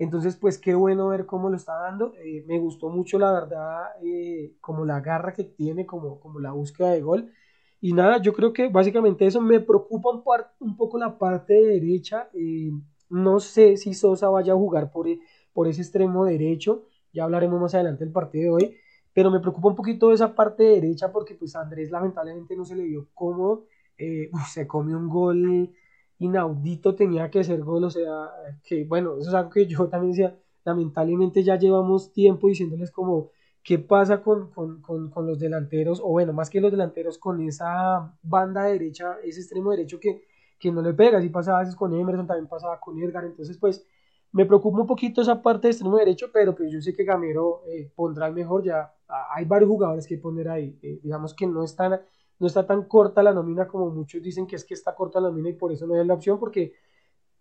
[0.00, 2.14] Entonces, pues qué bueno ver cómo lo está dando.
[2.24, 6.52] Eh, me gustó mucho, la verdad, eh, como la garra que tiene, como, como la
[6.52, 7.32] búsqueda de gol.
[7.80, 12.28] Y nada, yo creo que básicamente eso me preocupa un, poco la parte de derecha.
[12.34, 12.72] Eh,
[13.10, 15.06] no sé si Sosa vaya a jugar por,
[15.52, 16.86] por ese extremo derecho.
[17.12, 18.76] Ya hablaremos más adelante del partido de hoy
[19.12, 22.76] pero me preocupa un poquito esa parte derecha porque pues a Andrés lamentablemente no se
[22.76, 23.66] le vio cómodo,
[23.98, 25.74] eh, se comió un gol
[26.20, 28.30] inaudito, tenía que ser gol, o sea,
[28.62, 33.30] que bueno, eso es algo que yo también decía, lamentablemente ya llevamos tiempo diciéndoles como
[33.62, 37.40] qué pasa con, con, con, con los delanteros, o bueno, más que los delanteros, con
[37.40, 40.22] esa banda derecha, ese extremo derecho que,
[40.58, 43.58] que no le pega, si pasaba a veces con Emerson, también pasaba con Edgar, entonces
[43.58, 43.84] pues
[44.32, 47.62] me preocupa un poquito esa parte de extremo derecho, pero pues yo sé que Gamero
[47.68, 48.92] eh, pondrá el mejor ya.
[49.34, 50.78] Hay varios jugadores que poner ahí.
[50.82, 52.00] Eh, digamos que no, están,
[52.40, 55.28] no está tan corta la nómina como muchos dicen que es que está corta la
[55.28, 56.72] nómina y por eso no es la opción, porque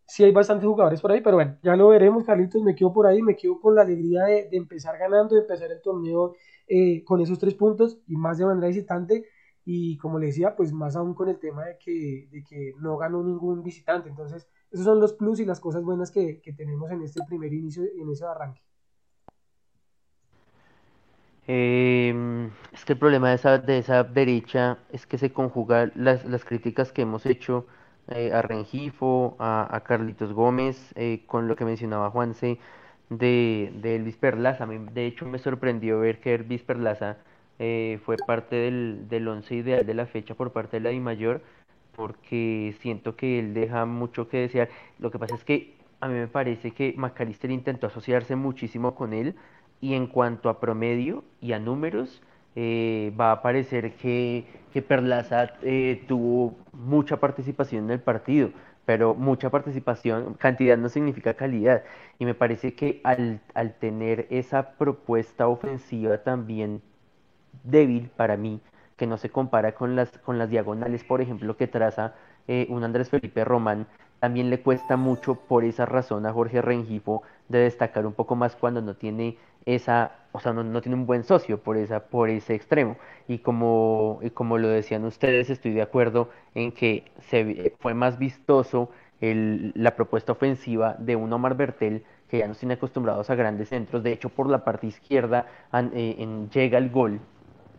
[0.05, 2.63] sí hay bastantes jugadores por ahí, pero bueno, ya lo veremos, Carlitos.
[2.63, 5.81] Me quedo por ahí, me quedo con la alegría de, empezar ganando, de empezar el
[5.81, 6.35] torneo
[6.67, 9.25] eh, con esos tres puntos y más de manera visitante.
[9.65, 12.97] Y como le decía, pues más aún con el tema de que, de que no
[12.97, 14.09] ganó ningún visitante.
[14.09, 17.53] Entonces, esos son los plus y las cosas buenas que, que tenemos en este primer
[17.53, 18.61] inicio, en ese arranque.
[21.51, 22.13] Eh,
[22.71, 26.45] es que el problema de esa, de esa derecha es que se conjugan las, las
[26.45, 27.65] críticas que hemos hecho
[28.09, 32.59] eh, a Rengifo, a, Carlitos Gómez, eh, con lo que mencionaba Juanse
[33.09, 34.67] de, de Elvis Perlaza.
[34.67, 37.17] De hecho, me sorprendió ver que Elvis Perlaza
[37.57, 41.41] eh, fue parte del, del once ideal de la fecha por parte de la DIMAYOR
[41.95, 44.69] porque siento que él deja mucho que desear.
[44.99, 49.13] Lo que pasa es que a mí me parece que McAllister intentó asociarse muchísimo con
[49.13, 49.35] él
[49.81, 52.21] y en cuanto a promedio y a números,
[52.55, 58.49] eh, va a parecer que, que Perlaza eh, tuvo mucha participación en el partido,
[58.85, 61.83] pero mucha participación, cantidad no significa calidad.
[62.17, 66.81] Y me parece que al, al tener esa propuesta ofensiva también
[67.63, 68.61] débil para mí,
[68.97, 72.15] que no se compara con las, con las diagonales, por ejemplo, que traza
[72.47, 73.87] eh, un Andrés Felipe Román.
[74.19, 78.55] También le cuesta mucho por esa razón a Jorge Rengifo de destacar un poco más
[78.55, 79.37] cuando no tiene
[79.75, 82.97] esa, o sea, no, tiene un buen socio por esa, por ese extremo.
[83.27, 88.17] Y como, y como lo decían ustedes, estoy de acuerdo en que se fue más
[88.17, 88.89] vistoso
[89.21, 94.03] la propuesta ofensiva de un Omar Bertel que ya nos tiene acostumbrados a grandes centros.
[94.03, 97.19] De hecho, por la parte izquierda eh, llega el gol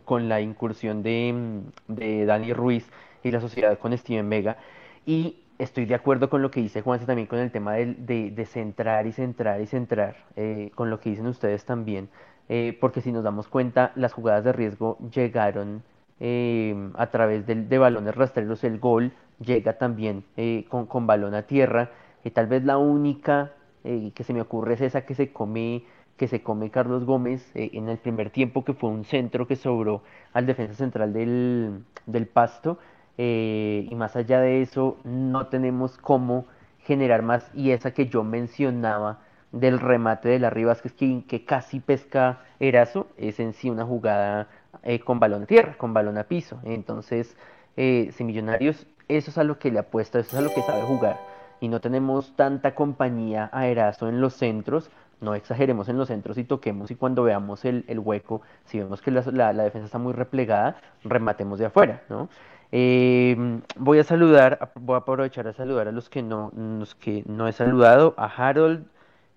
[0.04, 2.90] con la incursión de, de Dani Ruiz
[3.22, 4.58] y la sociedad con Steven Vega.
[5.06, 8.30] Y estoy de acuerdo con lo que dice Juanse también con el tema de, de,
[8.30, 12.08] de centrar y centrar y centrar, eh, con lo que dicen ustedes también,
[12.48, 15.82] eh, porque si nos damos cuenta, las jugadas de riesgo llegaron
[16.18, 21.34] eh, a través de, de, balones rastreros, el gol llega también eh, con, con, balón
[21.34, 21.90] a tierra,
[22.24, 25.84] y tal vez la única que se me ocurre es esa que se come
[26.18, 30.02] que se come Carlos Gómez en el primer tiempo, que fue un centro que sobró
[30.34, 32.78] al defensa central del, del Pasto.
[33.18, 36.46] Eh, y más allá de eso, no tenemos cómo
[36.78, 37.50] generar más.
[37.54, 39.20] Y esa que yo mencionaba
[39.52, 43.84] del remate de la Rivas, que es que, casi pesca Erazo, es en sí una
[43.84, 44.48] jugada
[44.82, 46.60] eh, con balón a tierra, con balón a piso.
[46.64, 47.36] Entonces,
[47.76, 50.82] si Millonarios, eso es a lo que le apuesta, eso es a lo que sabe
[50.82, 51.18] jugar.
[51.60, 56.38] Y no tenemos tanta compañía a Erazo en los centros, no exageremos en los centros
[56.38, 60.76] y toquemos y cuando veamos el, hueco, si vemos que la, defensa está muy replegada,
[61.04, 62.28] rematemos de afuera, ¿no?
[62.72, 67.24] Em, voy a saludar, voy a aprovechar a saludar a los que no, los que
[67.26, 68.86] no he saludado, a Harold,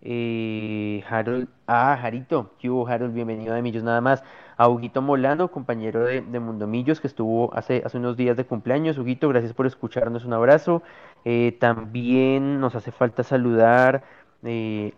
[0.02, 3.14] eh, Harold, a Jarito, ¿qué hubo Harold?
[3.14, 4.24] Bienvenido de Millos nada más,
[4.58, 8.98] a Huguito Molano, compañero de, Mundo Millos, que estuvo hace, hace unos días de cumpleaños,
[9.00, 10.84] Huguito, gracias por escucharnos, un abrazo,
[11.26, 14.04] eh, también nos hace falta saludar
[14.44, 14.94] eh,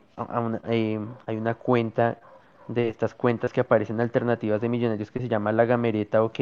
[0.69, 2.19] eh, hay una cuenta
[2.67, 6.39] de estas cuentas que aparecen alternativas de millonarios que se llama La Gamereta OK.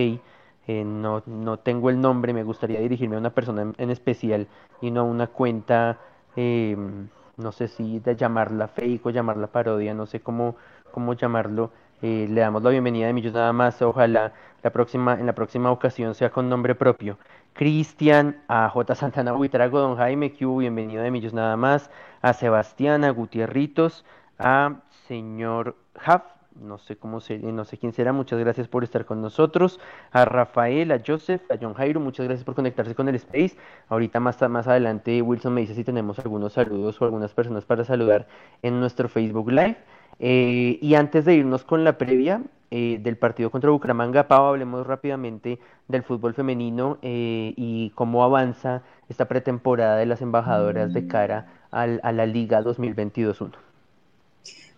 [0.68, 4.48] Eh, no, no tengo el nombre, me gustaría dirigirme a una persona en, especial
[4.82, 6.00] y no a una cuenta,
[6.36, 10.56] no sé si de llamarla fake o llamarla parodia, no sé cómo,
[10.92, 11.72] cómo llamarlo.
[12.02, 14.32] le damos la bienvenida de Millos nada más, ojalá
[14.64, 17.18] la próxima, en la próxima ocasión sea con nombre propio.
[17.54, 18.70] Cristian, a.
[18.70, 18.96] J.
[18.96, 22.34] Santana Buitrago, Don Jaime Q, bienvenido de Millos nada más, a.
[22.34, 23.12] Sebastián, a.
[23.12, 24.06] Gutierritos,
[24.40, 24.82] a.
[25.08, 26.24] Señor Jaff,
[26.62, 29.80] no sé cómo se, no sé quién será, muchas gracias por estar con nosotros,
[30.12, 33.56] a Rafael, a Joseph, a John Jairo, muchas gracias por conectarse con el Space.
[33.90, 37.84] Ahorita más, más adelante Wilson me dice si tenemos algunos saludos o algunas personas para
[37.84, 38.28] saludar
[38.62, 39.78] en nuestro Facebook Live.
[40.20, 42.42] Eh, y antes de irnos con la previa,
[42.76, 44.28] eh, del partido contra Bucaramanga.
[44.28, 50.92] Pau, hablemos rápidamente del fútbol femenino eh, y cómo avanza esta pretemporada de las embajadoras
[50.92, 53.52] de cara al, a la Liga 2022-1.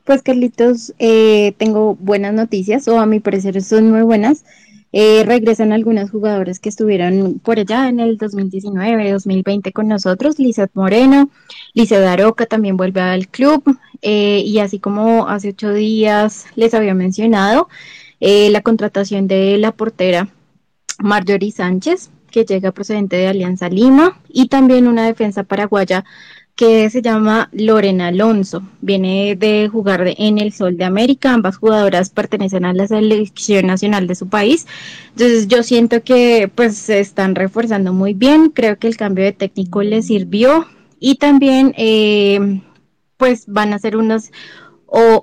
[0.05, 4.45] Pues Carlitos, eh, tengo buenas noticias, o a mi parecer son muy buenas.
[4.93, 11.29] regresan algunas jugadoras que estuvieron por allá en el 2019, 2020 con nosotros, Lizeth Moreno,
[11.73, 16.93] Lizeth Daroca también vuelve al club, eh, y así como hace ocho días les había
[16.93, 17.67] mencionado,
[18.21, 20.29] eh, la contratación de la portera
[20.99, 26.05] Marjorie Sánchez, que llega procedente de Alianza Lima, y también una defensa paraguaya
[26.55, 28.63] que se llama Lorena Alonso.
[28.81, 31.33] Viene de jugar en el Sol de América.
[31.33, 34.65] Ambas jugadoras pertenecen a la selección nacional de su país.
[35.11, 38.49] Entonces yo siento que pues se están reforzando muy bien.
[38.49, 40.65] Creo que el cambio de técnico les sirvió.
[40.99, 42.61] Y también eh,
[43.17, 44.31] pues van a ser unas
[44.97, 45.21] o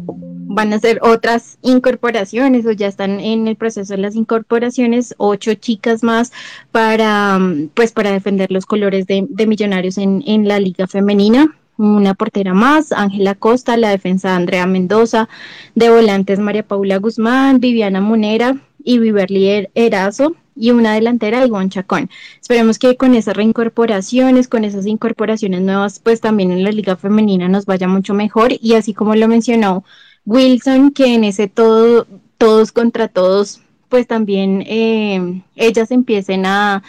[0.55, 5.55] van a ser otras incorporaciones o ya están en el proceso de las incorporaciones, ocho
[5.55, 6.31] chicas más
[6.71, 7.41] para
[7.73, 12.93] pues para defender los colores de, millonarios en, en la liga femenina una portera más,
[12.93, 15.29] Ángela Costa, la defensa Andrea Mendoza,
[15.75, 22.11] de volantes María Paula Guzmán, Viviana Monera y Viverly Erazo, y una delantera, Ivonne Chacón.
[22.41, 27.49] Esperemos que con esas reincorporaciones, con esas incorporaciones nuevas, pues también en la liga femenina
[27.49, 29.85] nos vaya mucho mejor y así como lo mencionó
[30.25, 32.07] Wilson, que en ese todo,
[32.39, 36.83] todos contra todos, pues también eh, ellas empiecen a,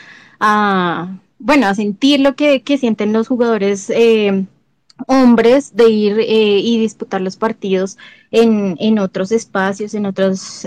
[1.39, 3.89] bueno, a sentir lo que, sienten los jugadores.
[3.89, 4.45] Eh,
[5.07, 7.97] hombres de ir eh, y disputar los partidos
[8.31, 10.65] en, en otros espacios, en otros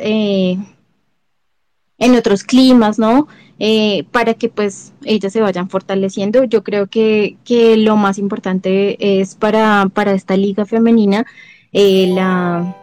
[1.98, 3.28] en otros climas, ¿no?
[3.58, 6.44] Eh, para que pues ellas se vayan fortaleciendo.
[6.44, 11.24] Yo creo que, que lo más importante es para, para esta liga femenina
[11.72, 12.76] eh, la,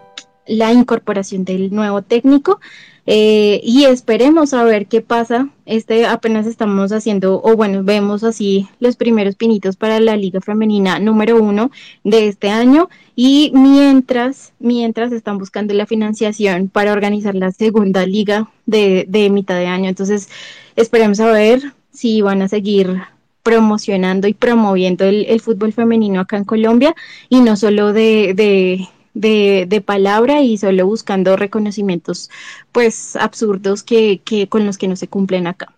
[0.47, 2.59] la incorporación del nuevo técnico
[3.05, 5.49] eh, y esperemos a ver qué pasa.
[5.65, 10.99] Este apenas estamos haciendo, o bueno, vemos así los primeros pinitos para la Liga Femenina
[10.99, 11.71] número uno
[12.03, 12.89] de este año.
[13.15, 19.55] Y mientras, mientras están buscando la financiación para organizar la segunda liga de, de mitad
[19.55, 19.89] de año.
[19.89, 20.29] Entonces,
[20.75, 23.01] esperemos a ver si van a seguir
[23.43, 26.95] promocionando y promoviendo el, el fútbol femenino acá en Colombia
[27.29, 32.29] y no solo de, de de, palabra y solo buscando reconocimientos
[32.71, 35.73] pues absurdos que, con los que no se cumplen acá.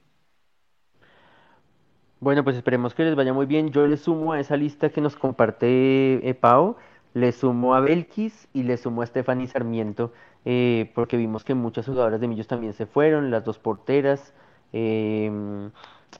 [2.19, 3.71] Bueno, pues esperemos que les vaya muy bien.
[3.71, 6.75] Yo le sumo a esa lista que nos comparte eh, Pau,
[7.13, 10.11] le sumo a Belkis y le sumo a Stephanie Sarmiento,
[10.43, 14.33] eh, porque vimos que muchas jugadoras de Millos también se fueron, las dos porteras.
[14.73, 15.71] Em,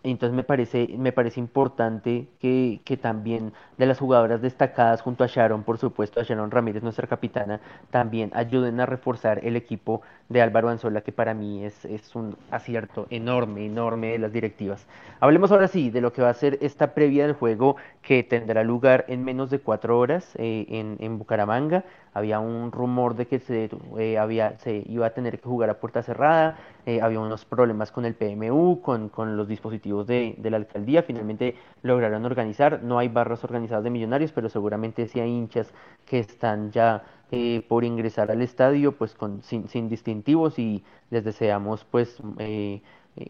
[0.04, 5.28] entonces me parece, me parece importante que, que, también de las jugadoras destacadas junto a
[5.28, 7.60] Sharon, por supuesto, a Sharon Ramírez, nuestra capitana,
[7.91, 12.36] también ayuden a reforzar el equipo de Álvaro Anzola, que para mí es, es un
[12.49, 14.88] acierto enorme, enorme de las directivas.
[15.19, 18.63] Hablemos ahora sí de lo que va a ser esta previa del juego que tendrá
[18.63, 21.84] lugar en menos de cuatro horas eh, en, en, Bucaramanga.
[22.13, 25.80] Había un rumor de que se, eh, había, se iba a tener que jugar a
[25.80, 30.49] puerta cerrada, eh, había unos problemas con el PMU, con, con los dispositivos de, de,
[30.49, 31.03] la alcaldía.
[31.03, 32.82] Finalmente lograron organizar.
[32.84, 35.73] No hay barras organizadas de millonarios, pero seguramente sí hay hinchas
[36.05, 41.86] que están ya eh, por ingresar al estadio pues con, sin, distintivos y les deseamos
[41.86, 42.82] pues eh,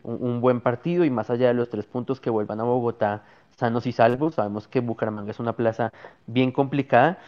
[0.03, 3.23] un, un, buen partido y más allá de los tres puntos que vuelvan a Bogotá
[3.55, 4.35] sanos y salvos.
[4.35, 5.91] Sabemos que Bucaramanga es una plaza
[6.27, 7.19] bien complicada.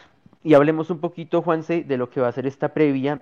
[0.44, 3.20] Y hablemos un poquito, Juanse, de lo que va a ser esta previa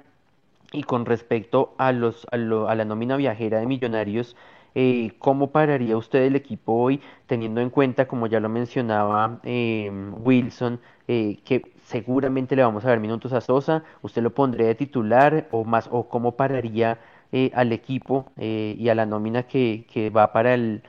[0.73, 4.37] y con respecto a, los, a, lo, a la nómina viajera de Millonarios,
[4.75, 9.91] eh, ¿cómo pararía usted el equipo hoy, teniendo en cuenta, como ya lo mencionaba eh,
[10.19, 13.85] Wilson, eh, que seguramente le vamos a dar minutos a Sosa?
[14.03, 16.99] ¿Usted lo pondría de titular o más, o cómo pararía
[17.55, 20.83] al equipo y a la nómina que, que va para el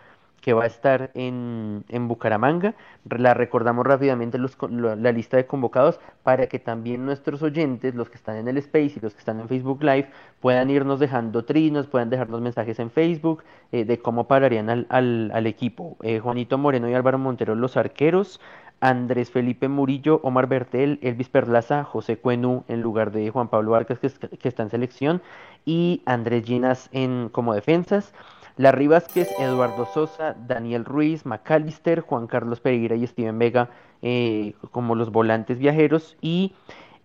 [0.48, 2.74] que va a estar en, en Bucaramanga.
[3.10, 8.16] La recordamos rápidamente los, la lista de convocados para que también nuestros oyentes, los que
[8.16, 11.88] están en el Space y los que están en Facebook Live, puedan irnos dejando trinos,
[11.88, 13.44] puedan dejarnos mensajes en Facebook
[13.74, 15.98] eh, de cómo pararían al, al, al equipo.
[16.02, 18.40] Eh, Juanito Moreno y Álvaro Montero, los arqueros.
[18.80, 23.98] Andrés Felipe Murillo, Omar Bertel, Elvis Perlaza, José Cuenú en lugar de Juan Pablo que,
[24.38, 25.22] que está en selección
[25.66, 28.14] y Andrés Ginas en, como defensas.
[28.58, 33.70] Larry Vázquez, Eduardo Sosa, Daniel Ruiz, McAllister, Juan Carlos Pereira y Steven Vega
[34.02, 36.54] eh, como los volantes viajeros y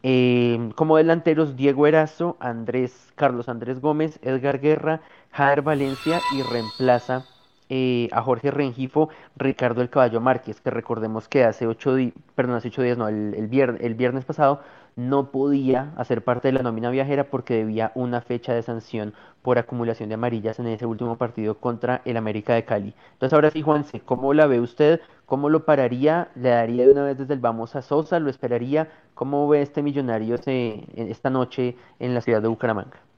[0.03, 7.27] eh, como delanteros Diego Erazo, Andrés, Carlos Andrés Gómez, Edgar Guerra, Jader Valencia y reemplaza
[7.75, 12.57] eh, a Jorge Rengifo, Ricardo El Caballo Márquez, que recordemos que hace ocho días, perdón,
[12.57, 14.61] hace ocho días, no, el, viernes, el viernes pasado
[14.95, 19.57] no podía hacer parte de la nómina viajera porque debía una fecha de sanción por
[19.57, 22.95] acumulación de amarillas en ese último partido contra el América de Cali.
[23.15, 25.01] Entonces ahora sí, Juanse, ¿cómo la ve usted?
[25.25, 26.29] ¿Cómo lo pararía?
[26.35, 28.21] ¿Le daría de una vez desde el vamos a Sosa?
[28.21, 28.91] ¿Lo esperaría?
[29.15, 33.12] ¿Cómo ve este millonario esta noche en la ciudad de Bucaramanga?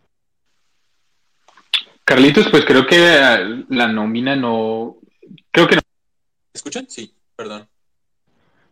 [2.04, 4.98] Carlitos, pues creo que la nómina no...
[5.50, 5.80] Creo que no.
[5.82, 6.86] ¿Me escuchan?
[6.88, 7.68] Sí, perdón.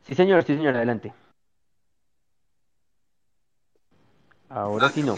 [0.07, 1.13] Sí, señor, sí, señor, adelante.
[4.49, 5.17] Ahora sí no.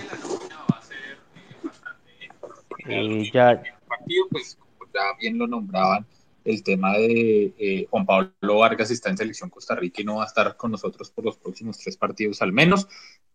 [2.87, 3.51] Eh, ya.
[3.53, 6.07] El partido, pues, como ya bien lo nombraban,
[6.45, 10.25] el tema de eh, Juan Pablo Vargas está en selección Costa Rica y no va
[10.25, 12.87] a estar con nosotros por los próximos tres partidos al menos.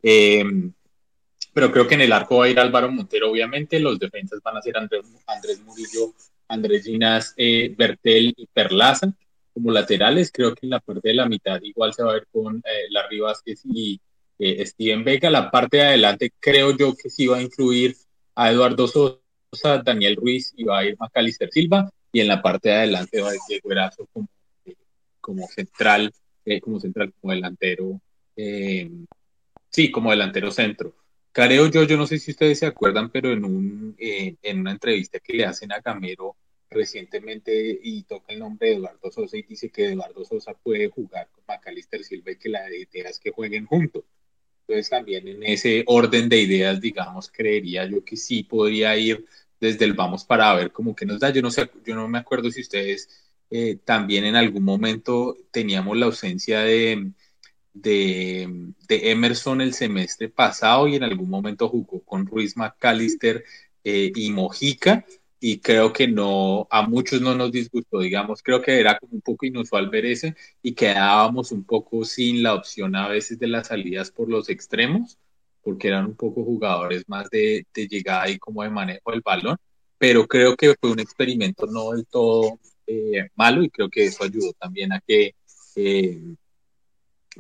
[0.04, 0.72] Eh,
[1.60, 3.82] pero creo que en el arco va a ir Álvaro Montero, obviamente.
[3.82, 6.14] Los defensas van a ser Andrés, Andrés Murillo,
[6.48, 9.14] Andrés Ginas, eh, Bertel y Perlaza
[9.54, 10.32] como laterales.
[10.32, 12.88] Creo que en la parte de la mitad igual se va a ver con eh,
[12.92, 14.00] Larry Vázquez y
[14.40, 15.30] eh, Steven Vega.
[15.30, 17.94] La parte de adelante creo yo que sí va a influir
[18.36, 21.92] a Eduardo Sosa, Daniel Ruiz y va a ir Macalister Silva.
[22.14, 24.30] Y en la parte de adelante va a ir Diego Erazo como,
[25.20, 26.14] como central,
[26.46, 28.00] eh, como central, como delantero.
[28.38, 28.90] Eh,
[29.70, 30.96] sí, como delantero centro.
[31.32, 34.72] Creo yo, yo no sé si ustedes se acuerdan, pero en, un, eh, en una
[34.72, 36.36] entrevista que le hacen a Gamero
[36.70, 41.30] recientemente y toca el nombre de Eduardo Sosa y dice que Eduardo Sosa puede jugar
[41.32, 44.04] con Macalister Silva y que la idea es que jueguen juntos.
[44.68, 49.26] Entonces también en ese orden de ideas, digamos, creería yo que sí podría ir
[49.60, 51.32] desde el vamos para ver cómo que nos da.
[51.32, 53.10] Yo no sé, yo no me acuerdo si ustedes
[53.50, 57.12] eh, también en algún momento teníamos la ausencia de,
[57.74, 63.44] de, Emerson el semestre pasado y en algún momento jugó con Ruiz McAllister
[63.84, 65.06] eh, y Mojica
[65.40, 69.46] y creo que no, a muchos no nos disgustó, digamos, creo que era un poco
[69.46, 74.12] inusual ver ese y quedábamos un poco sin la opción a veces de las salidas
[74.12, 75.18] por los extremos,
[75.62, 79.58] porque eran un poco jugadores más de, de llegada y como de manejo del balón,
[79.98, 84.24] pero creo que fue un experimento no del todo eh, malo y creo que eso
[84.24, 85.36] ayudó también a que,
[85.76, 86.20] eh,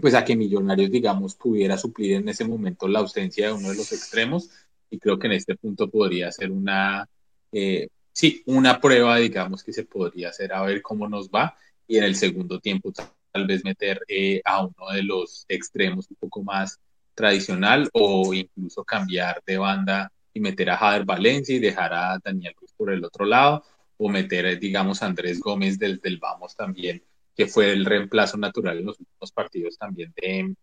[0.02, 3.76] pues a que Millonarios, digamos, pudiera suplir en ese momento la ausencia de uno de
[3.76, 4.50] los extremos
[4.90, 7.08] y creo que en este punto podría ser una
[7.52, 11.56] eh, sí, una prueba, digamos, que se podría hacer a ver cómo nos va
[11.88, 12.92] y en el segundo tiempo
[13.32, 16.80] tal vez meter eh, a uno de los extremos un poco más
[17.16, 22.56] tradicional o incluso cambiar de banda y meter a Jader Valencia y dejar a Daniel
[22.56, 23.64] Cruz por el otro lado
[23.98, 27.04] o meter, digamos, a Andrés Gómez del, del Vamos también,
[27.40, 30.54] que fue el reemplazo natural en los últimos partidos también de,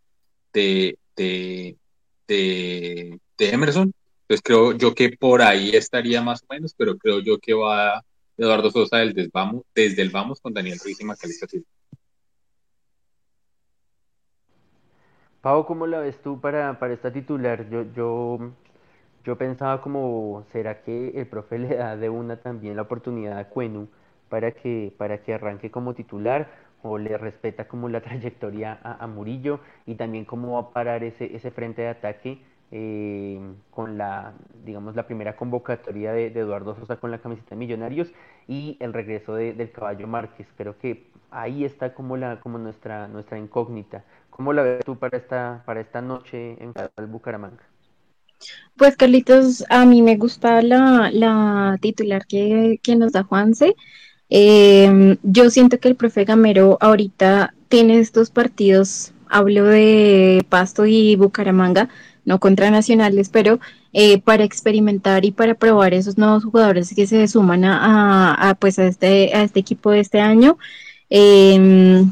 [0.52, 1.78] de, de,
[2.28, 7.38] de, Emerson entonces creo yo que por ahí estaría más o menos, pero creo yo
[7.38, 8.02] que va
[8.36, 11.64] Eduardo Sosa del desvamos, desde el vamos con Daniel Ruiz y Macalista Silva.
[15.66, 17.70] ¿cómo la ves tú para, para esta titular?
[17.70, 18.50] Yo, yo,
[19.24, 23.48] yo pensaba como, ¿será que el profe le da de una también la oportunidad a
[23.48, 23.88] Cuenu
[24.28, 26.65] para que, para que arranque como titular?
[26.90, 29.60] ¿O le respeta como la trayectoria a, Murillo?
[29.86, 32.38] Y también cómo va a parar ese, ese frente de ataque
[32.72, 34.34] eh, con la,
[34.64, 38.12] digamos, la primera convocatoria de, de, Eduardo Sosa con la camiseta de Millonarios
[38.48, 40.48] y el regreso de, del Caballo Márquez.
[40.56, 44.04] Creo que ahí está como, la, como nuestra, nuestra incógnita.
[44.30, 46.72] ¿Cómo la ves tú para esta, para esta noche en
[47.10, 47.62] Bucaramanga?
[48.76, 53.74] Pues Carlitos, a mí me gusta la, la titular que, que, nos da Juanse.
[54.30, 61.16] Eh, yo siento que el profe Gamero ahorita tiene estos partidos, hablo de Pasto y
[61.16, 61.88] Bucaramanga,
[62.24, 63.60] no contra nacionales, pero
[63.92, 68.78] eh, para experimentar y para probar esos nuevos jugadores que se suman a, a, pues
[68.78, 70.58] a este, a este equipo de este año.
[71.10, 72.04] Eh,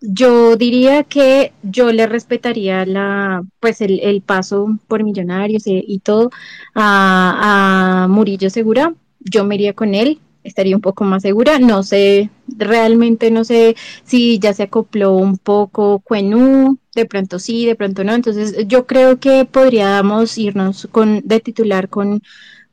[0.00, 6.00] yo diría que yo le respetaría la, pues el, el paso por Millonarios y, y
[6.00, 6.30] todo
[6.74, 8.94] a, Murillo Segura.
[9.20, 11.58] Yo me iría con él, estaría un poco más segura.
[11.58, 17.66] No sé, realmente no sé si ya se acopló un poco Cuenú, de pronto sí,
[17.66, 18.14] de pronto no.
[18.14, 22.22] Entonces yo creo que podríamos irnos con de titular con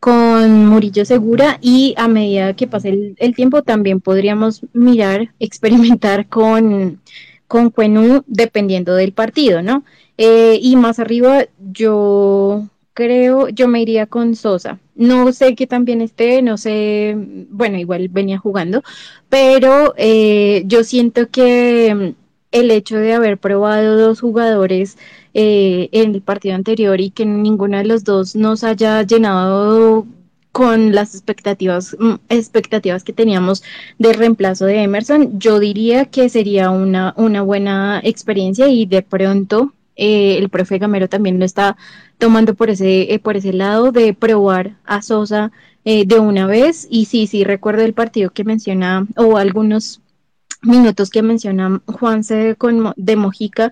[0.01, 6.99] con Murillo Segura y a medida que pase el, tiempo también podríamos mirar, experimentar con,
[7.47, 9.83] con Cuenú dependiendo del partido, ¿no?
[10.17, 14.79] Eh, y más arriba yo creo, yo me iría con Sosa.
[14.95, 17.15] No sé qué también esté, no sé,
[17.49, 18.83] bueno, igual venía jugando,
[19.29, 22.15] pero eh, yo siento que
[22.51, 24.97] el hecho de haber probado dos jugadores
[25.33, 30.05] eh, en el partido anterior y que ninguno de los dos nos haya llenado
[30.51, 33.63] con las expectativas, mm, expectativas que teníamos
[33.99, 39.73] de reemplazo de Emerson, yo diría que sería una, una buena experiencia y de pronto
[39.95, 41.77] eh, el profe Gamero también lo está
[42.17, 45.51] tomando por ese, eh, por ese lado de probar a Sosa
[45.85, 46.87] eh, de una vez.
[46.89, 50.01] Y sí, sí, recuerdo el partido que menciona, o algunos
[50.61, 53.71] minutos que menciona Juanse con, de Mojica,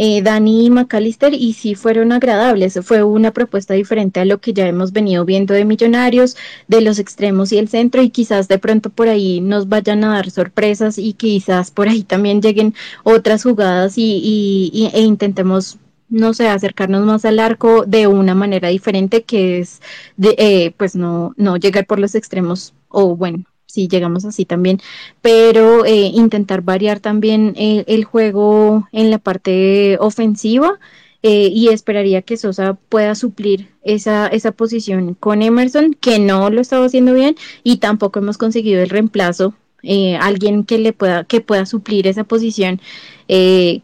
[0.00, 2.78] eh, Dani y McAllister y sí fueron agradables.
[2.84, 6.36] Fue una propuesta diferente a lo que ya hemos venido viendo de Millonarios,
[6.68, 10.14] de los extremos y el centro y quizás de pronto por ahí nos vayan a
[10.14, 15.78] dar sorpresas y quizás por ahí también lleguen otras jugadas y, y, y e intentemos
[16.08, 19.82] no sé, acercarnos más al arco de una manera diferente que es
[20.16, 24.80] de, eh, pues no, no llegar por los extremos o bueno, si llegamos así también,
[25.22, 30.78] pero eh, intentar variar también eh, el juego en la parte ofensiva
[31.22, 36.60] eh, y esperaría que Sosa pueda suplir esa, esa posición con Emerson, que no lo
[36.60, 41.40] estaba haciendo bien y tampoco hemos conseguido el reemplazo, eh, alguien que le pueda, que
[41.40, 42.80] pueda suplir esa posición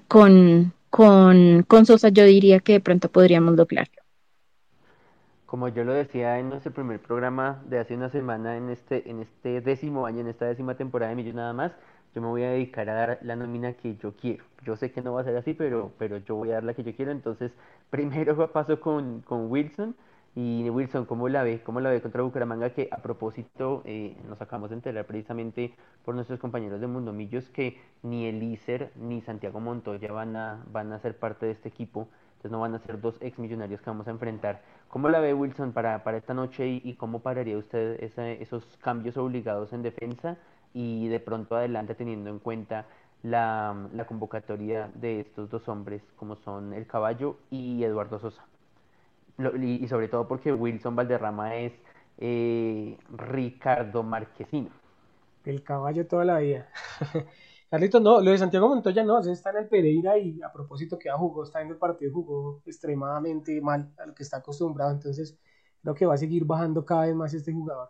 [0.08, 4.03] con, con, con Sosa, yo diría que de pronto podríamos lograrlo.
[5.54, 9.20] Como yo lo decía en nuestro primer programa de hace una semana, en este, en
[9.20, 11.70] este décimo año, en esta décima temporada de Millos Nada Más,
[12.12, 14.42] yo me voy a dedicar a dar la nómina que yo quiero.
[14.64, 16.74] Yo sé que no va a ser así, pero, pero yo voy a dar la
[16.74, 17.12] que yo quiero.
[17.12, 17.52] Entonces,
[17.90, 19.94] primero paso con, con Wilson.
[20.34, 21.62] Y Wilson, ¿cómo la ve?
[21.62, 22.70] ¿Cómo la ve contra Bucaramanga?
[22.70, 25.72] Que a propósito, eh, nos acabamos de enterar precisamente
[26.04, 30.92] por nuestros compañeros de Mundo Millos que ni Elícer ni Santiago Montoya van a, van
[30.92, 32.08] a ser parte de este equipo.
[32.44, 34.60] Entonces no van a ser dos ex millonarios que vamos a enfrentar.
[34.94, 39.16] ¿Cómo la ve Wilson para, para esta noche y, cómo pararía usted esa, esos cambios
[39.16, 40.36] obligados en defensa
[40.72, 42.86] y de pronto adelante teniendo en cuenta
[43.24, 43.74] la,
[44.06, 48.44] convocatoria de estos dos hombres como son el caballo y Eduardo Sosa?
[49.36, 51.72] Y, y, sobre todo porque Wilson Valderrama es
[52.18, 54.70] eh, Ricardo Marquesino.
[55.44, 56.68] El caballo toda la vida.
[57.74, 61.08] Carlitos, no, lo de Santiago Montoya no, está en el Pereira y a propósito que
[61.08, 65.36] ya jugó, está en el partido, jugó extremadamente mal a lo que está acostumbrado, entonces
[65.82, 67.88] creo que va a seguir bajando cada vez más este jugador.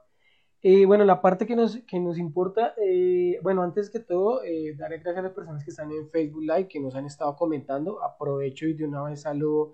[0.62, 4.74] Eh, bueno, la parte que nos, que nos importa, eh, bueno, antes que todo, eh,
[4.74, 8.02] darle gracias a las personas que están en Facebook Live, que nos han estado comentando,
[8.02, 9.72] aprovecho y de una vez saludo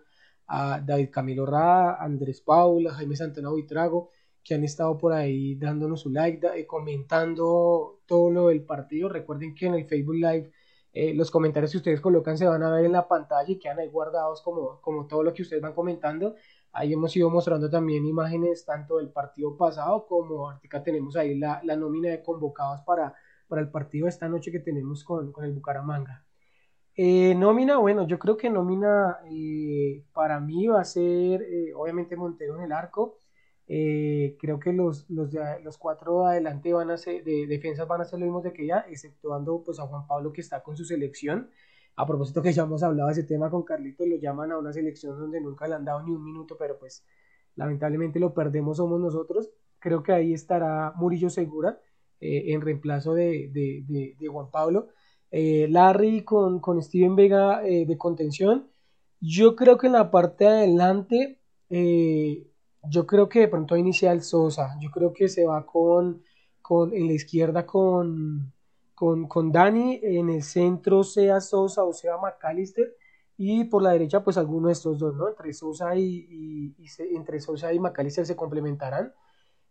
[0.48, 4.10] a David Camilo Rada, Andrés Paula, Jaime Santana Buitrago,
[4.50, 9.08] que han estado por ahí dándonos su like, da, eh, comentando todo lo del partido.
[9.08, 10.50] Recuerden que en el Facebook Live
[10.92, 13.78] eh, los comentarios que ustedes colocan se van a ver en la pantalla y quedan
[13.78, 16.34] ahí guardados como, como todo lo que ustedes van comentando.
[16.72, 21.60] Ahí hemos ido mostrando también imágenes tanto del partido pasado como ahorita tenemos ahí la,
[21.62, 23.14] la nómina de convocados para,
[23.46, 26.24] para el partido de esta noche que tenemos con, con el Bucaramanga.
[26.96, 31.46] Eh, nómina, bueno, yo creo que nómina eh, para mí va a ser
[31.76, 33.16] obviamente Montero en el arco.
[33.72, 35.30] Eh, creo que los, los,
[35.62, 38.66] los cuatro adelante van a ser, de defensas van a ser lo mismo de que
[38.66, 41.48] ya, exceptuando pues a Juan Pablo que está con su selección.
[41.94, 44.72] A propósito que ya hemos hablado de ese tema con Carlitos, lo llaman a una
[44.72, 47.04] selección donde nunca le han dado ni un minuto, pero pues
[47.54, 49.52] lamentablemente lo perdemos somos nosotros.
[49.78, 51.80] Creo que ahí estará Murillo Segura
[52.20, 54.88] eh, en reemplazo de, de, de, Juan Pablo.
[55.30, 58.68] Eh, Larry con, con, Steven Vega de contención.
[59.20, 61.38] Yo creo que en la parte de adelante,
[62.88, 64.76] yo creo que de pronto inicia el Sosa.
[64.80, 66.22] Yo creo que se va con,
[66.62, 68.52] con en la izquierda con,
[68.94, 72.96] con, con Dani, en el centro sea Sosa o sea McAllister
[73.36, 75.28] y por la derecha pues alguno de estos dos, ¿no?
[75.28, 76.74] Entre Sosa y,
[77.14, 79.14] entre Sosa y McAllister se complementarán.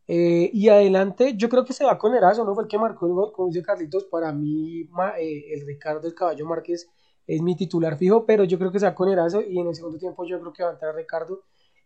[0.07, 2.55] Eh, y adelante, yo creo que se va con Erazo, ¿no?
[2.55, 4.89] Fue el que marcó el gol, como dice Carlitos, para mí
[5.19, 6.89] eh, el Ricardo el Caballo Márquez
[7.27, 9.75] es mi titular fijo, pero yo creo que se va con Erazo y en el
[9.75, 11.43] segundo tiempo yo creo que va a entrar Ricardo.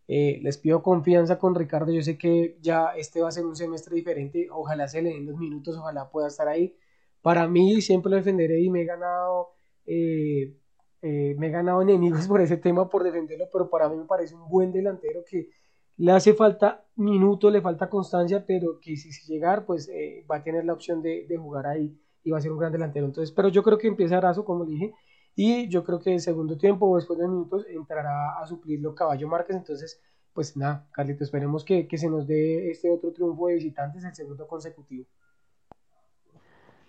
[0.07, 3.55] Eh, les pido confianza con Ricardo, yo sé que ya este va a ser un
[3.55, 6.75] semestre diferente, ojalá se le den los minutos, ojalá pueda estar ahí.
[7.21, 12.57] Para mí siempre lo defenderé y me he ganado, me he ganado enemigos por ese
[12.57, 15.49] tema, por defenderlo, pero para mí me parece un buen delantero que
[15.97, 20.43] le hace falta minutos, le falta constancia, pero que si, llegar, pues eh, va a
[20.43, 23.05] tener la opción de, jugar ahí y va a ser un gran delantero.
[23.05, 24.93] Entonces, pero yo creo que empieza Arazo, como dije,
[25.35, 29.27] y yo creo que el segundo tiempo o después de minutos entrará a suplirlo Caballo
[29.27, 29.55] Márquez.
[29.55, 30.01] Entonces,
[30.33, 34.47] pues nada, Carlito, esperemos que, se nos dé este otro triunfo de visitantes, el segundo
[34.47, 35.05] consecutivo.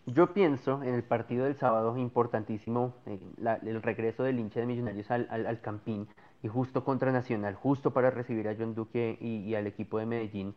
[0.07, 3.19] Yo pienso en el partido del sábado, importantísimo, eh,
[3.63, 6.09] el regreso del hincha de Millonarios al, al, al Campín,
[6.45, 10.55] y justo contra Nacional, justo para recibir a John Duque y, al equipo de Medellín,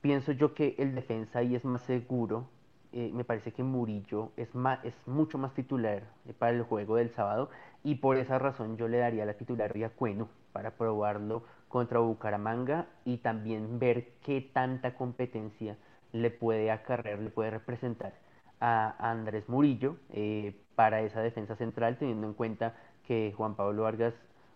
[0.00, 2.48] pienso yo que el defensa ahí es más seguro.
[2.96, 6.94] Eh, me parece que Murillo es, más, es mucho más titular eh, para el juego
[6.94, 7.50] del sábado
[7.82, 12.86] y por esa razón yo le daría la titularidad a Cueno para probarlo contra Bucaramanga
[13.04, 15.76] y también ver qué tanta competencia
[16.12, 18.12] le puede acarrear, le puede representar
[18.60, 22.76] a Andrés Murillo eh, para esa defensa central, teniendo en cuenta
[23.08, 24.14] que Juan Pablo Vargas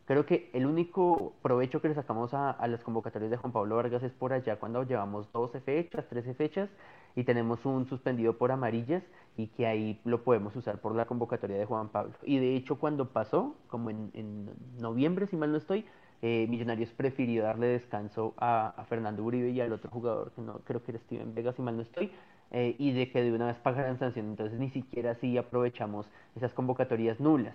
[0.09, 4.02] Creo que el único provecho que le sacamos a, las convocatorias de Juan Pablo Vargas
[4.02, 6.70] es por allá cuando llevamos 12 fechas, 13 fechas
[7.14, 9.02] y tenemos un suspendido por amarillas
[9.36, 12.14] y que ahí lo podemos usar por la convocatoria de Juan Pablo.
[12.22, 14.48] Y de hecho cuando pasó, como en,
[14.78, 15.84] noviembre si mal no estoy,
[16.22, 20.82] eh, Millonarios prefirió darle descanso a, Fernando Uribe y al otro jugador, que no creo
[20.82, 22.11] que era Steven Vega si mal no estoy,
[22.50, 24.24] eh, y de que de una vez pagaran sanción.
[24.30, 27.54] Entonces ni siquiera así aprovechamos esas convocatorias nulas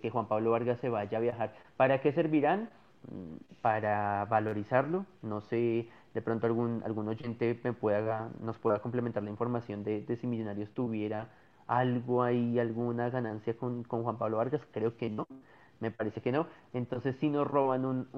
[0.00, 1.54] que, Juan Pablo Vargas se vaya a viajar.
[1.76, 2.70] ¿Para qué servirán?
[3.10, 5.06] Mm, para valorizarlo.
[5.22, 10.04] No sé, de pronto algún, algún oyente me pueda, nos pueda complementar la información de,
[10.20, 11.30] si Millonarios tuviera
[11.66, 14.62] algo ahí, alguna ganancia con, Juan Pablo Vargas.
[14.72, 15.26] Creo que no.
[15.78, 16.46] Me parece que no.
[16.72, 18.08] Entonces, si nos roban un,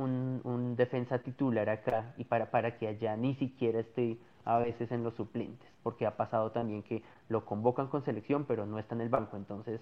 [0.45, 5.03] un, defensa titular acá y para, para que allá ni siquiera esté a veces en
[5.03, 9.01] los suplentes, porque ha pasado también que lo convocan con selección, pero no está en
[9.01, 9.37] el banco.
[9.37, 9.81] Entonces,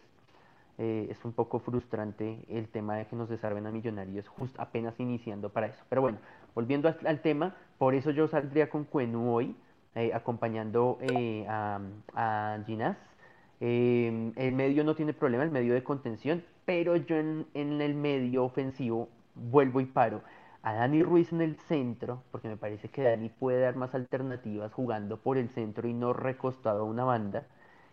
[0.79, 4.99] eh, es un poco frustrante el tema de que nos desarmen a Millonarios justo apenas
[5.01, 5.83] iniciando para eso.
[5.89, 6.19] Pero bueno,
[6.55, 9.57] volviendo al, tema, por eso yo saldría con Cuenu hoy,
[9.95, 11.81] eh, acompañando eh, a,
[12.15, 12.99] a Ginás.
[13.61, 18.45] el medio no tiene problema, el medio de contención, pero yo en, en el medio
[18.45, 20.23] ofensivo vuelvo y paro
[20.67, 24.73] a Dani Ruiz en el centro, porque me parece que Dani puede dar más alternativas
[24.73, 27.47] jugando por el centro y no recostado a una banda.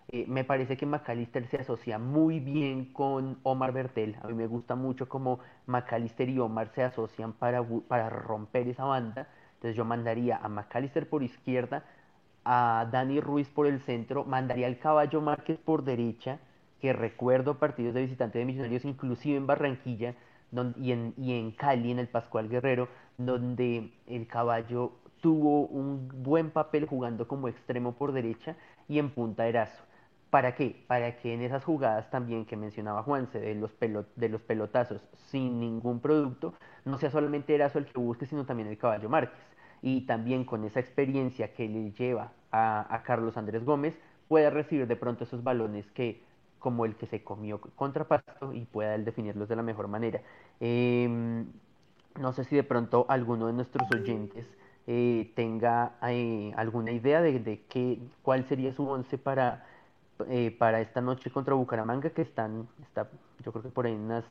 [0.09, 4.17] Eh, me parece que McAllister se asocia muy bien con Omar Bertel.
[4.21, 8.85] A mí me gusta mucho cómo McAllister y Omar se asocian para, para romper esa
[8.85, 9.27] banda.
[9.55, 11.85] Entonces yo mandaría a McAllister por izquierda,
[12.45, 16.39] a Dani Ruiz por el centro, mandaría al Caballo Márquez por derecha,
[16.81, 20.15] que recuerdo partidos de visitantes de Millonarios, inclusive en Barranquilla
[20.75, 24.91] y, en, y en Cali, en el Pascual Guerrero, donde el Caballo
[25.21, 28.57] tuvo un buen papel jugando como extremo por derecha
[28.89, 29.83] y en punta Erazo.
[30.33, 30.83] ¿Para qué?
[30.87, 33.69] Para que en esas jugadas también que mencionaba Juanse, de los,
[34.15, 36.55] de los pelotazos sin ningún producto,
[36.85, 39.37] no sea solamente Erazo el que busque, sino también el caballo Márquez.
[39.83, 43.95] Y también con esa experiencia que le lleva a, Carlos Andrés Gómez,
[44.27, 46.23] pueda recibir de pronto esos balones que
[46.57, 50.19] como el que se comió contra Pasto y pueda él definirlos de la mejor manera.
[50.59, 51.45] Em,
[52.19, 54.47] no sé si de pronto alguno de nuestros oyentes
[54.87, 59.67] eh, tenga eh, alguna idea de, de qué, cuál sería su once para
[60.29, 63.09] eh, para esta noche contra Bucaramanga, que están, está,
[63.43, 64.25] yo creo que por ahí unas,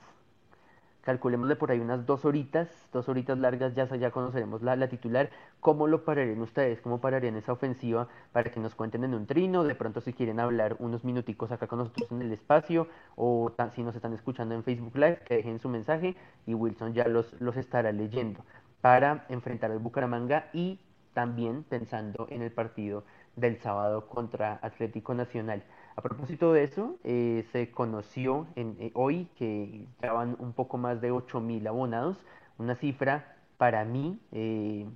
[1.03, 5.30] calculémosle por ahí unas dos horitas, dos horitas largas, ya, ya conoceremos la, la titular.
[5.61, 6.80] ¿Cómo lo pararían ustedes?
[6.80, 9.64] ¿Cómo pararían esa ofensiva para que nos cuenten en un trino?
[9.64, 13.82] De pronto si quieren hablar unos minuticos acá con nosotros en el espacio, o si
[13.82, 16.16] nos están escuchando en Facebook Live, que dejen su mensaje
[16.47, 18.45] y Wilson ya los, los estará leyendo
[18.80, 20.80] para enfrentar al Bucaramanga y
[21.14, 23.05] también pensando en el partido
[23.36, 25.62] del sábado contra Atlético Nacional.
[25.95, 31.01] A propósito de eso, eh, se conoció en, eh, hoy que ya un poco más
[31.01, 32.16] de 8.000 abonados,
[32.59, 34.86] una cifra para mí, eh,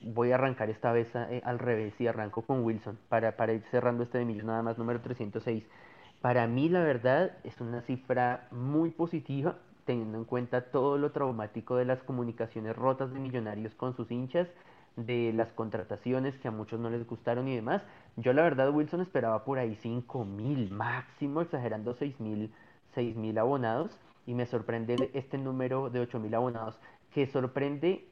[0.00, 4.04] voy a arrancar esta vez al revés y arranco con Wilson para, para ir cerrando
[4.04, 5.64] este de millón nada más número 306.
[6.20, 11.76] Para mí la verdad es una cifra muy positiva teniendo en cuenta todo lo traumático
[11.76, 14.46] de las comunicaciones rotas de millonarios con sus hinchas
[14.96, 17.82] de las contrataciones que a muchos no les gustaron y demás.
[18.20, 23.96] Yo la verdad Wilson esperaba por ahí 5 mil, máximo exagerando 6 mil, abonados
[24.26, 26.80] y me sorprende este número de 8 mil abonados
[27.14, 28.08] que sorprende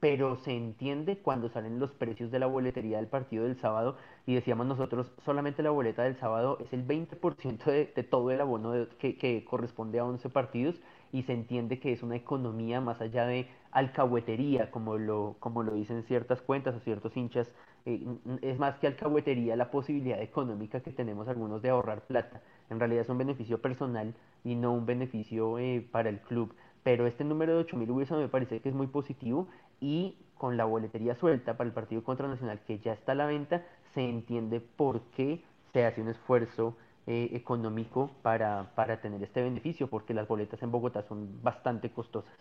[0.00, 3.96] pero se entiende cuando salen los precios de la boletería del partido del sábado
[4.26, 8.40] y decíamos nosotros, solamente la boleta del sábado es el 20% de, de, todo el
[8.40, 10.80] abono que, que, corresponde a 11 partidos
[11.12, 15.74] y se entiende que es una economía más allá de alcahuetería, como lo, como lo
[15.74, 17.52] dicen ciertas cuentas o ciertos hinchas,
[17.86, 18.04] eh,
[18.42, 22.40] es más que alcahuetería la posibilidad económica que tenemos algunos de ahorrar plata.
[22.70, 24.14] En realidad es un beneficio personal
[24.44, 28.28] y no un beneficio eh, para el club pero este número de 8.000 Wilson me
[28.28, 29.48] parece que es muy positivo
[29.80, 33.26] y con la boletería suelta para el partido contra Nacional que ya está a la
[33.26, 33.62] venta,
[33.94, 36.76] se entiende por qué se hace un esfuerzo
[37.06, 42.32] eh, económico para, para tener este beneficio, porque las boletas en Bogotá son bastante costosas.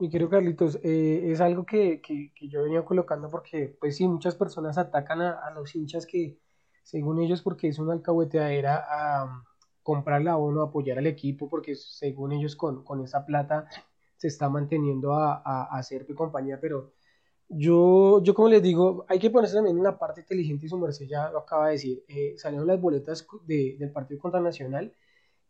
[0.00, 4.06] Mi querido Carlitos, eh, es algo que, que, que, yo venía colocando porque, pues sí,
[4.06, 6.38] muchas personas atacan a, a los hinchas que,
[6.82, 9.44] según ellos, porque es una alcahueteadera a
[9.82, 13.68] comprar la abono, apoyar al equipo, porque según ellos con, con esa plata
[14.16, 16.92] se está manteniendo a, a, hacer compañía, pero
[17.48, 20.78] yo, yo como les digo, hay que ponerse también en la parte inteligente y su
[20.78, 24.92] merced ya lo acaba de decir, eh, salieron las boletas de, del partido contra Nacional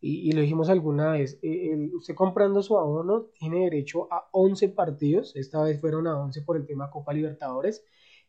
[0.00, 4.68] y, y lo dijimos alguna vez, eh, usted comprando su abono tiene derecho a 11
[4.70, 7.84] partidos, esta vez fueron a 11 por el tema Copa Libertadores,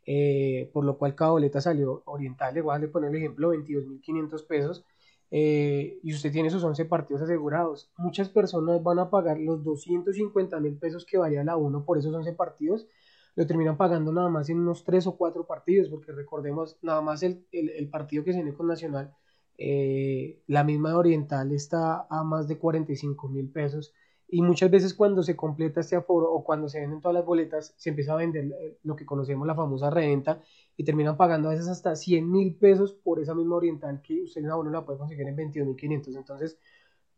[0.05, 4.47] eh, por lo cual cada boleta salió oriental, le voy a poner el ejemplo, 22.500
[4.47, 4.85] pesos,
[5.31, 7.91] eh, y usted tiene sus 11 partidos asegurados.
[7.97, 12.13] Muchas personas van a pagar los 250 mil pesos que valía la 1 por esos
[12.13, 12.87] 11 partidos,
[13.35, 17.21] lo terminan pagando nada más en unos 3 o 4 partidos, porque recordemos, nada más
[17.21, 19.13] el, el, partido que se viene con Nacional,
[19.61, 23.93] eh, la misma Oriental está a más de 45 mil pesos.
[24.29, 27.73] Y muchas veces cuando se completa este aforo o cuando se venden todas las boletas,
[27.77, 30.41] se empieza a vender eh, lo que conocemos la famosa reventa
[30.77, 34.41] y terminan pagando a veces hasta 100 mil pesos por esa misma oriental que usted
[34.41, 36.15] en abono la puede conseguir en 22.500.
[36.15, 36.57] Entonces,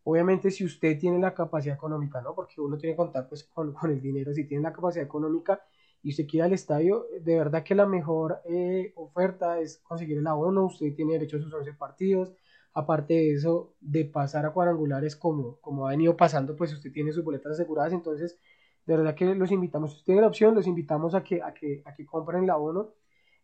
[0.03, 2.33] obviamente si usted tiene la capacidad económica, ¿no?
[2.33, 5.61] Porque uno tiene que contar pues con, con el dinero, si tiene la capacidad económica
[6.03, 10.27] y usted quiere al estadio, de verdad que la mejor eh, oferta es conseguir el
[10.27, 12.33] abono, usted tiene derecho a sus 11 partidos,
[12.73, 17.11] aparte de eso, de pasar a cuadrangulares como, como ha venido pasando, pues usted tiene
[17.11, 18.39] sus boletas aseguradas, entonces
[18.85, 21.53] de verdad que los invitamos, si usted tiene la opción, los invitamos a que, a
[21.53, 22.89] que, a que compren el abono.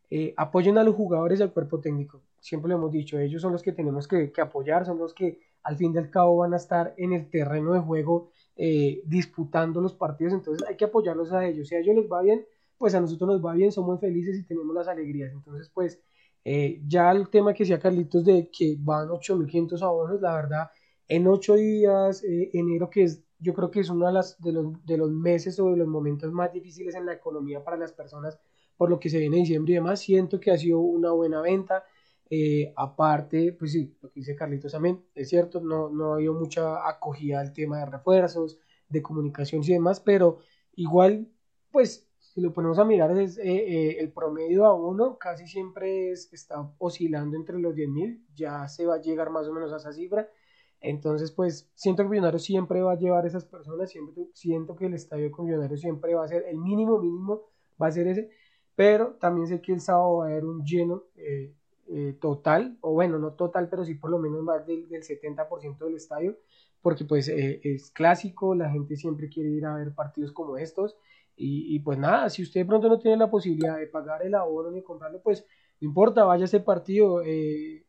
[0.10, 2.22] Eh, apoyen a los jugadores y al cuerpo técnico.
[2.40, 5.76] Siempre lo hemos dicho, ellos son los que tenemos que, apoyar, son los que al
[5.76, 9.94] fin y al cabo van a estar en el terreno de juego eh, disputando los
[9.94, 11.68] partidos, entonces hay que apoyarlos a ellos.
[11.68, 12.46] Si a ellos les va bien,
[12.78, 15.32] pues a nosotros nos va bien, somos felices y tenemos las alegrías.
[15.32, 16.00] Entonces, pues
[16.44, 20.72] eh, ya el tema que decía Carlitos de que van 8.500 abonos, la verdad,
[21.08, 24.86] en 8 días, enero que es yo creo que es uno de, las, de, los,
[24.86, 28.40] de los meses o de los momentos más difíciles en la economía para las personas
[28.78, 31.84] por lo que se viene diciembre y demás, siento que ha sido una buena venta.
[32.30, 36.34] Eh, aparte, pues sí, lo que dice Carlitos también, es cierto, no, no ha habido
[36.34, 38.60] mucha acogida al tema de refuerzos,
[38.90, 40.40] de comunicación y demás, pero
[40.76, 41.30] igual,
[41.72, 46.12] pues, si lo ponemos a mirar, es, eh, eh, el promedio a uno casi siempre
[46.12, 49.78] es, está oscilando entre los 10.000, ya se va a llegar más o menos a
[49.78, 50.30] esa cifra.
[50.82, 54.94] Entonces, pues, siento que Millonarios siempre va a llevar esas personas, siempre siento que el
[54.94, 57.44] estadio con Millonarios siempre va a ser el mínimo, mínimo,
[57.82, 58.30] va a ser ese
[58.78, 61.06] pero también sé que el sábado va a haber un lleno
[61.90, 65.04] eh, eh, total, o bueno, no total, pero sí por lo menos más del, del
[65.04, 66.38] 70% del estadio,
[66.82, 70.98] porque pues eh, es clásico, la gente siempre quiere ir a ver partidos como estos,
[71.36, 74.34] y, y, pues nada, si usted de pronto no tiene la posibilidad de pagar el
[74.34, 75.46] abono ni comprarlo, pues
[75.80, 77.22] no importa, vaya a ese partido,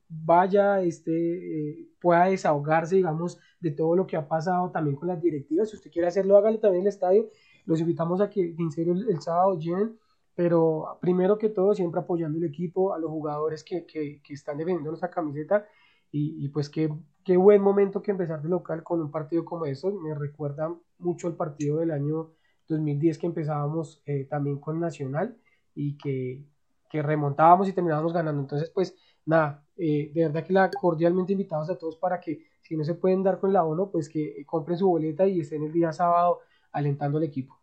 [0.08, 5.70] vaya, este, pueda desahogarse, digamos, de todo lo que ha pasado también con las directivas,
[5.70, 7.30] si usted quiere hacerlo, hágalo también en el estadio,
[7.64, 9.98] los invitamos a que en serio el, sábado llenen,
[10.38, 14.90] pero primero que todo siempre apoyando el equipo, a los jugadores que, que, están defendiendo
[14.90, 15.66] nuestra camiseta
[16.12, 16.88] y, pues qué,
[17.24, 21.26] qué, buen momento que empezar de local con un partido como estos, me recuerda mucho
[21.26, 22.30] el partido del año
[22.68, 25.36] 2010 que empezábamos eh, también con Nacional
[25.74, 26.44] y que,
[26.88, 31.68] que, remontábamos y terminábamos ganando, entonces pues nada, eh, de verdad que la cordialmente invitados
[31.68, 34.78] a todos para que si no se pueden dar con la ONU, pues que compren
[34.78, 37.57] su boleta y estén el día sábado alentando al equipo.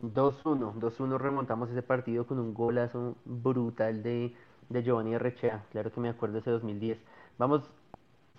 [0.00, 4.34] 2-1, 2-1 remontamos ese partido con un golazo brutal de,
[4.68, 6.98] de Giovanni Rechea, claro que me acuerdo ese 2010.
[7.38, 7.62] Vamos,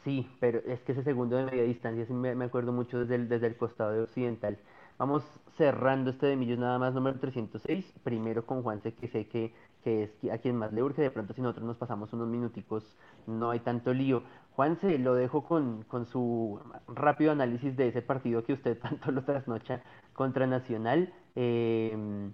[0.03, 3.15] sí, pero es que ese segundo de media distancia sí me, me acuerdo mucho desde
[3.15, 4.57] el, desde el costado de occidental.
[4.97, 5.23] Vamos
[5.57, 9.53] cerrando este de Millos nada más número 306, primero con Juanse que sé que,
[9.83, 12.97] que es a quien más le urge, de pronto si nosotros nos pasamos unos minuticos
[13.27, 14.23] no hay tanto lío.
[14.55, 19.23] Juanse, lo dejo con, con su rápido análisis de ese partido que usted tanto lo
[19.23, 19.81] trasnocha
[20.13, 21.13] contra Nacional.
[21.35, 22.29] Eh,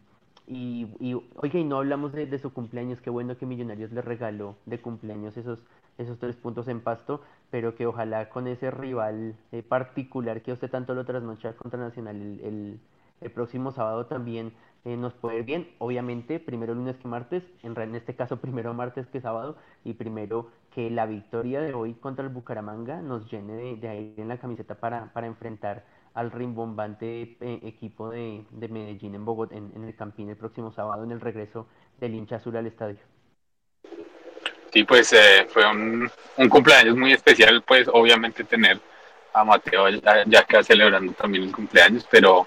[0.47, 4.55] y, y, oiga, y no hablamos de, su cumpleaños, qué bueno que Millonarios le regaló
[4.65, 5.59] de cumpleaños esos,
[5.97, 10.69] esos tres puntos en pasto, pero que ojalá con ese rival eh, particular que usted
[10.69, 12.79] tanto lo trasnocha contra Nacional el,
[13.21, 14.53] el próximo sábado también
[14.85, 15.67] eh, nos puede ir bien.
[15.79, 20.51] Obviamente, primero lunes que martes, en, en este caso primero martes que sábado, y primero
[20.73, 24.75] que la victoria de hoy contra el Bucaramanga nos llene de, aire en la camiseta
[24.75, 29.95] para, para enfrentar al rimbombante eh, equipo de, de, Medellín en Bogotá, en, en, el
[29.95, 31.67] Campín el próximo sábado, en el regreso
[31.99, 32.99] del hincha azul al estadio.
[34.71, 38.79] Sí, pues eh, fue un, un, cumpleaños muy especial, pues obviamente tener
[39.33, 42.45] a Mateo ya, ya acá celebrando también el cumpleaños, pero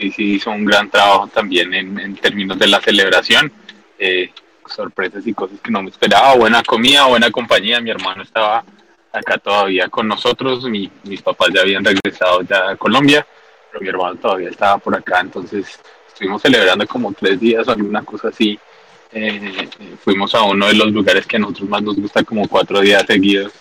[0.00, 3.52] y sí hizo un gran trabajo también en, en términos de la celebración.
[3.98, 4.30] Eh,
[4.70, 8.64] sorpresas y cosas que no me esperaba, buena comida, buena compañía, mi hermano estaba
[9.12, 13.26] acá todavía con nosotros, mi, mis papás ya habían regresado ya a Colombia,
[13.70, 18.02] pero mi hermano todavía estaba por acá, entonces estuvimos celebrando como tres días o alguna
[18.02, 18.58] cosa así.
[19.12, 19.68] Eh,
[20.04, 23.04] fuimos a uno de los lugares que a nosotros más nos gusta como cuatro días
[23.06, 23.52] seguidos,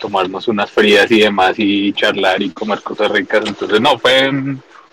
[0.00, 4.30] tomarnos unas frías y demás y charlar y comer cosas ricas, entonces no, fue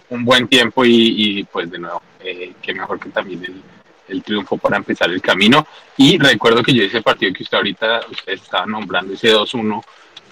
[0.09, 3.61] un buen tiempo y, y, pues de nuevo, eh, qué mejor que también
[4.07, 5.65] el, triunfo para empezar el camino.
[5.97, 9.83] Y recuerdo que yo ese partido que usted ahorita, estaba nombrando, ese 2-1,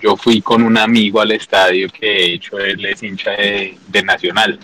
[0.02, 4.60] yo fui con un amigo al estadio que de hecho él es hincha de, Nacional.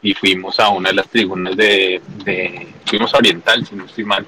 [0.00, 2.00] Y fuimos a una de las tribunas de,
[2.86, 4.24] fuimos a Oriental, si no estoy mal,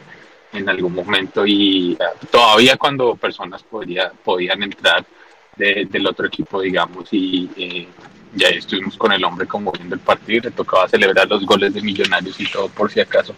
[0.52, 1.46] en algún momento.
[1.46, 5.04] Y uh, todavía cuando personas podía, podían entrar
[5.56, 7.86] de, del otro equipo, digamos, y eh,
[8.34, 11.82] ya estuvimos con el hombre como viendo el partido, le tocaba celebrar los goles de
[11.82, 13.34] Millonarios y todo por si acaso.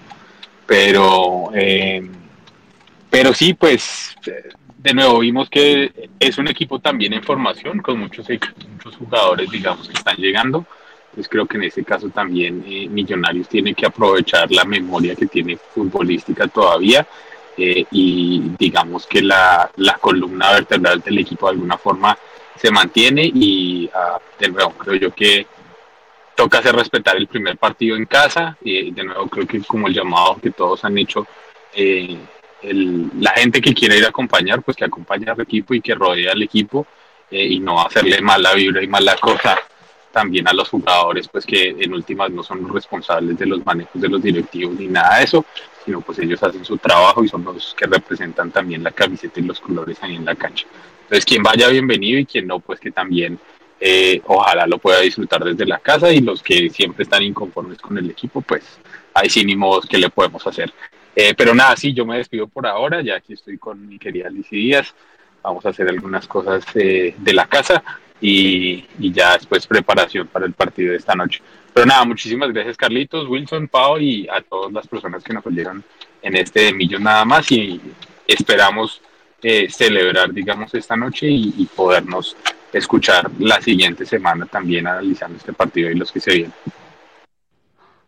[0.66, 2.08] Pero eh,
[3.10, 4.14] pero sí pues
[4.78, 9.88] de nuevo vimos que es un equipo también en formación con muchos muchos jugadores digamos
[9.88, 10.66] que están llegando.
[11.14, 15.26] Pues creo que en ese caso también eh, Millonarios tiene que aprovechar la memoria que
[15.26, 17.06] tiene futbolística todavía
[17.56, 22.16] eh, y digamos que la, la, columna vertebral del equipo de alguna forma
[22.56, 25.46] se mantiene y uh, de nuevo creo yo que
[26.34, 28.56] toca hacer respetar el primer partido en casa.
[28.62, 31.26] Y de nuevo creo que como el llamado que todos han hecho
[31.74, 32.18] eh,
[32.62, 35.94] el, la gente que quiere ir a acompañar pues que acompañe al equipo y que
[35.94, 36.86] rodee al equipo
[37.30, 39.58] eh, y no hacerle mala vibra y mala cosa
[40.12, 44.00] también a los jugadores pues que en últimas no son los responsables de los manejos
[44.00, 45.44] de los directivos ni nada de eso
[45.84, 49.44] sino pues ellos hacen su trabajo y son los que representan también la camiseta y
[49.44, 50.66] los colores ahí en la cancha
[51.12, 53.38] entonces quien vaya bienvenido y quien no pues que también
[53.78, 57.98] eh, ojalá lo pueda disfrutar desde la casa y los que siempre están inconformes con
[57.98, 58.78] el equipo, pues
[59.12, 60.72] hay sí ni modos que le podemos hacer.
[61.14, 64.30] Eh, pero nada, sí, yo me despido por ahora, ya aquí estoy con mi querida
[64.30, 64.94] Lizy Díaz,
[65.42, 67.84] vamos a hacer algunas cosas eh, de la casa
[68.18, 71.42] y, ya después preparación para el partido de esta noche.
[71.74, 75.84] Pero nada, muchísimas gracias Carlitos, Wilson, Pau y a todas las personas que nos oyeron
[76.22, 77.78] en este Millón nada más y
[78.26, 79.02] esperamos
[79.42, 82.36] eh, celebrar, digamos, esta noche y, y podernos
[82.72, 86.52] escuchar la siguiente semana también analizando este partido y los que se vienen.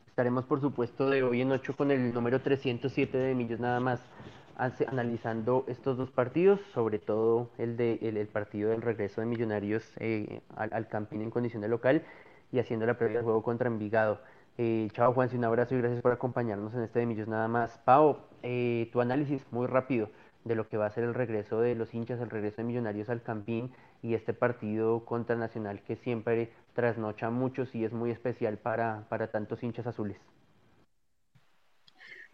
[0.06, 4.00] Estaremos, por supuesto, de hoy en 8 con el número 307 de Millos nada más
[4.56, 9.82] analizando estos dos partidos, sobre todo el, de, el, el partido del regreso de Millonarios
[9.98, 12.04] eh, al, al, Campín en condición de local
[12.52, 14.20] y haciendo la previa del juego contra Envigado.
[14.56, 17.78] Eh, chao Juan, un abrazo y gracias por acompañarnos en este de Millos nada más.
[17.84, 20.10] Pau, eh, tu análisis muy rápido
[20.44, 23.08] de lo que va a ser el regreso de los hinchas, el regreso de Millonarios
[23.08, 23.70] al Campín
[24.02, 29.30] y este partido contra Nacional que siempre trasnocha muchos y es muy especial para, para
[29.30, 30.18] tantos hinchas azules.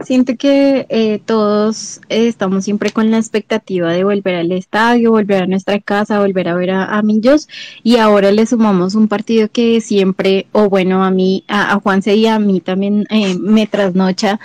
[0.01, 5.43] Siento que eh, todos eh, estamos siempre con la expectativa de volver al estadio, volver
[5.43, 7.49] a nuestra casa, volver a ver a, a Millos
[7.83, 12.15] y ahora le sumamos un partido que siempre, o bueno, a mí, a, a Juanse
[12.17, 14.41] y a mí también eh, me trasnocha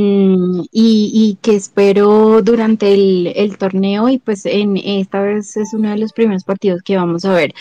[0.00, 5.98] y, y, que espero durante el, torneo y pues en esta vez es uno de
[5.98, 7.52] los primeros partidos que vamos a ver.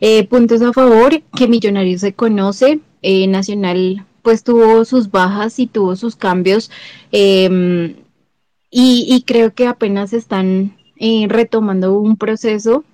[0.00, 5.68] Eh, puntos a favor, que Millonarios se conoce, eh, Nacional pues tuvo sus bajas y
[5.68, 6.70] tuvo sus cambios
[7.12, 7.94] eh,
[8.70, 12.84] y, creo que apenas están eh, retomando un proceso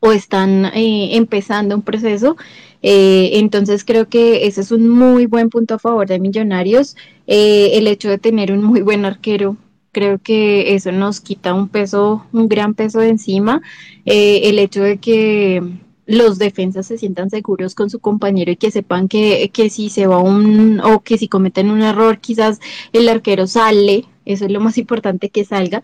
[0.00, 2.36] o están empezando un proceso
[2.82, 6.96] Eh, entonces creo que ese es un muy buen punto a favor de Millonarios.
[7.26, 9.56] Eh, el hecho de tener un muy buen arquero,
[9.92, 13.62] creo que eso nos quita un peso, un gran peso de encima.
[14.04, 15.62] Eh, el hecho de que
[16.06, 20.06] los defensas se sientan seguros con su compañero y que sepan que, que si se
[20.08, 22.60] va un o que si cometen un error, quizás
[22.92, 25.82] el arquero sale, eso es lo más importante que salga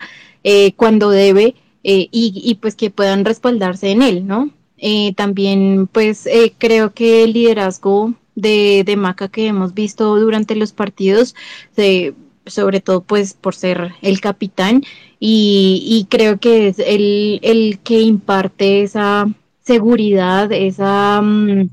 [0.77, 4.51] cuando debe y, y pues que puedan respaldarse en él, ¿no?
[4.79, 10.55] Eh, también, pues, eh, creo que el liderazgo de, de, Maca que hemos visto durante
[10.55, 11.35] los partidos,
[12.47, 14.83] sobre todo, pues, por ser el capitán,
[15.21, 19.27] y, y creo que es el, el, que imparte esa
[19.61, 21.21] seguridad, esa...
[21.23, 21.71] Mm,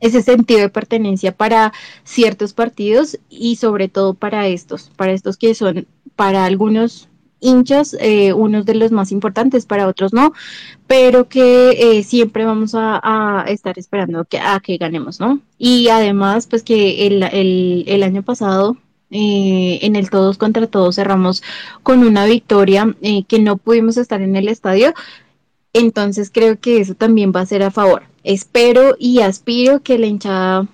[0.00, 1.72] ese sentido de pertenencia para
[2.04, 5.86] ciertos partidos y sobre todo para estos, para estos que son
[6.16, 7.07] para algunos
[7.40, 10.32] hinchas, eh, unos de los más importantes, para otros no,
[10.86, 15.40] pero que eh, siempre vamos a, estar esperando que, a que ganemos, ¿no?
[15.58, 17.22] Y además, pues que el,
[17.86, 18.76] el, año pasado
[19.10, 21.42] eh, en el todos contra todos cerramos
[21.82, 22.94] con una victoria
[23.26, 24.92] que no pudimos estar en el estadio,
[25.72, 28.02] entonces creo que eso también va a ser a favor.
[28.24, 30.66] Espero y aspiro que la hinchada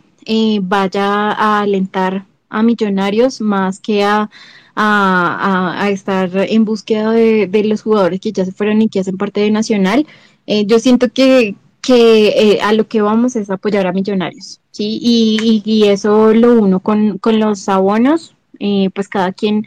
[0.62, 4.30] vaya a alentar a millonarios más que a
[4.76, 9.40] a, estar en búsqueda de, los jugadores que ya se fueron y que hacen parte
[9.40, 10.06] de Nacional.
[10.46, 14.98] Eh, yo siento que, que eh, a lo que vamos es apoyar a Millonarios, ¿sí?
[15.00, 19.66] Y, eso lo uno con, los abonos, eh, pues cada quien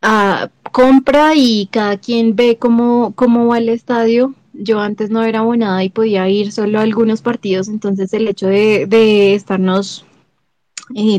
[0.00, 4.34] ah, compra y cada quien ve cómo, cómo va el estadio.
[4.54, 8.48] Yo antes no era abonada y podía ir solo a algunos partidos, entonces el hecho
[8.48, 10.04] de, de estarnos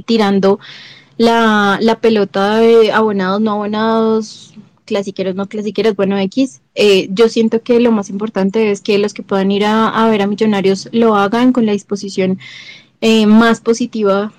[0.06, 0.60] tirando
[1.18, 4.54] la, la pelota de abonados, no abonados,
[4.86, 6.62] clasiqueros, no clasiqueros, bueno, X.
[6.76, 10.22] Eh, yo siento que lo más importante es que los que puedan ir a, ver
[10.22, 12.40] a Millonarios lo hagan con la disposición
[13.02, 14.34] eh, más positiva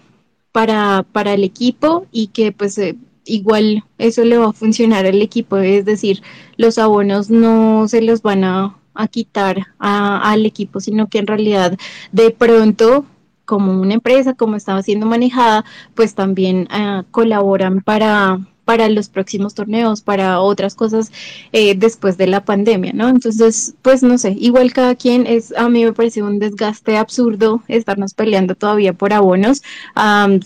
[0.53, 5.22] para, para el equipo y que pues eh, igual eso le va a funcionar al
[5.22, 6.22] equipo, es decir,
[6.57, 11.77] los abonos no se los van a, a quitar al equipo, sino que en realidad
[12.12, 13.07] de pronto
[13.45, 15.64] como una empresa, como estaba siendo manejada,
[15.95, 21.12] pues también ah, colaboran para, para los próximos torneos, para otras cosas
[21.53, 23.09] eh, después de la pandemia, ¿no?
[23.09, 27.62] Entonces, pues no sé, igual cada quien es, a mí me parece un desgaste absurdo
[27.68, 29.62] estarnos peleando todavía por abonos,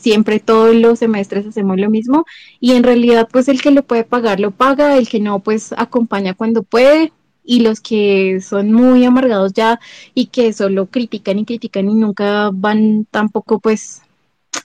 [0.00, 2.24] siempre todos los semestres hacemos lo mismo
[2.60, 5.72] y en realidad pues el que lo puede pagar lo paga, el que no pues
[5.76, 7.12] acompaña cuando puede,
[7.48, 9.80] y los que son muy amargados ya
[10.14, 14.02] y que solo critican y critican y nunca van tampoco pues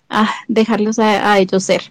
[0.09, 1.81] a dejarlos a, ellos ser.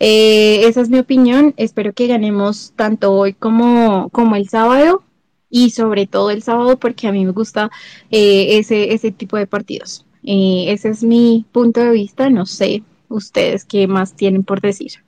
[0.00, 1.52] Eh, esa es mi opinión.
[1.58, 5.02] Espero que ganemos tanto hoy como, como el sábado
[5.50, 7.70] y sobre todo el sábado porque a mí me gusta
[8.10, 10.06] eh, ese, ese tipo de partidos.
[10.22, 12.30] Eh, ese es mi punto de vista.
[12.30, 15.03] No sé ustedes qué más tienen por decir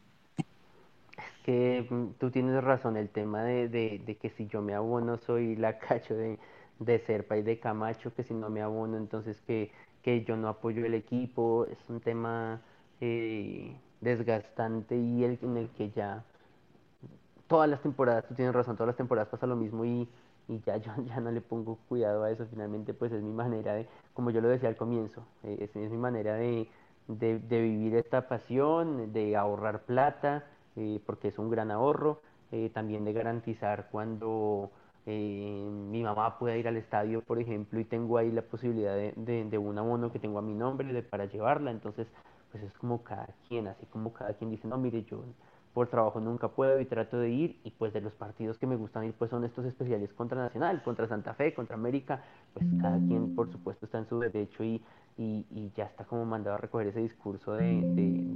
[1.46, 5.54] que mm, tú tienes razón, el tema de, de, que si yo me abono soy
[5.56, 6.38] la cacho de,
[6.80, 9.70] de Serpa y de Camacho, que si no me abono entonces que,
[10.02, 12.60] que yo no apoyo el equipo, es un tema
[13.00, 16.24] eh, desgastante y el, en el que ya
[17.46, 20.08] todas las temporadas, tú tienes razón, todas las temporadas pasa lo mismo y,
[20.48, 23.74] y ya yo ya no le pongo cuidado a eso, finalmente pues es mi manera
[23.74, 26.68] de, como yo lo decía al comienzo, eh, es, es, mi manera de,
[27.06, 30.44] de, de vivir esta pasión, de ahorrar plata
[30.76, 32.20] eh, porque es un gran ahorro,
[32.52, 34.70] eh, también de garantizar cuando
[35.06, 39.44] eh, mi mamá pueda ir al estadio, por ejemplo, y tengo ahí la posibilidad de,
[39.48, 42.06] de, un abono que tengo a mi nombre de, para llevarla, entonces
[42.50, 45.22] pues es como cada quien, así como cada quien dice, no, mire, yo
[45.74, 48.76] por trabajo nunca puedo y trato de ir, y pues de los partidos que me
[48.76, 52.22] gustan ir, pues son estos especiales contra Nacional, contra Santa Fe, contra América,
[52.54, 54.82] pues cada quien por supuesto está en su derecho y,
[55.18, 57.82] y, y, ya está como mandado a recoger ese discurso de,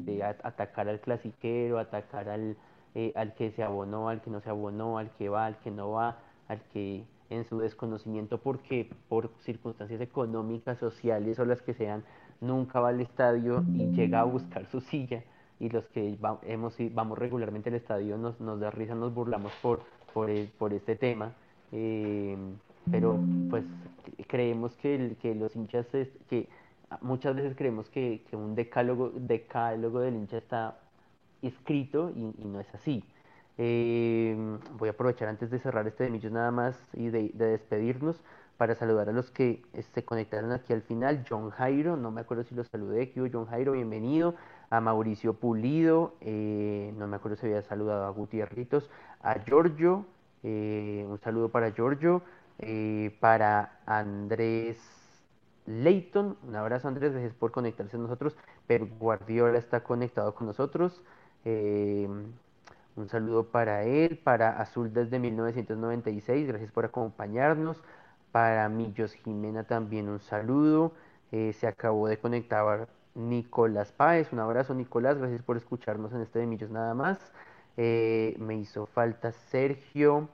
[0.04, 2.56] de, atacar al clasiquero, atacar al,
[2.94, 5.70] eh, al que se abonó, al que no se abonó, al que va, al que
[5.70, 6.18] no va,
[6.48, 12.02] al que en su desconocimiento porque por circunstancias económicas, sociales o las que sean,
[12.40, 15.22] nunca va al estadio y llega a buscar su silla
[15.60, 19.82] y los que hemos, vamos regularmente al estadio nos, nos da risa, nos burlamos por,
[20.14, 21.32] por, por este tema.
[21.70, 22.36] Eh,
[22.90, 23.20] pero
[23.50, 23.64] pues
[24.26, 25.86] creemos que, el, que los hinchas,
[26.28, 26.48] que
[27.01, 30.78] muchas veces creemos que, un decálogo, decálogo del hincha está
[31.43, 33.05] escrito y, no es así.
[33.59, 34.36] Eh,
[34.78, 38.20] voy a aprovechar antes de cerrar este de Millos nada más y de, despedirnos
[38.57, 39.62] para saludar a los que
[39.95, 41.24] se conectaron aquí al final.
[41.28, 44.34] John Jairo, no me acuerdo si lo saludé, aquí John Jairo, bienvenido.
[44.70, 48.88] A Mauricio Pulido, eh, no me acuerdo si había saludado a Gutiérritos.
[49.20, 50.07] A Giorgio,
[50.45, 52.22] eh, un saludo para Giorgio.
[53.20, 54.99] para Andrés
[55.70, 56.36] Leighton.
[56.46, 58.36] Un abrazo Andrés, gracias por conectarse a nosotros.
[58.66, 61.02] Pero Guardiola está conectado con nosotros.
[61.44, 62.08] Eh,
[62.96, 67.82] un saludo para él, para Azul desde 1996, gracias por acompañarnos.
[68.32, 70.92] Para Millos Jimena también un saludo.
[71.32, 74.32] Eh, se acabó de conectar Nicolás Páez.
[74.32, 75.18] Un abrazo, Nicolás.
[75.18, 77.32] Gracias por escucharnos en este de Millos nada más.
[77.76, 80.28] Eh, me hizo falta Sergio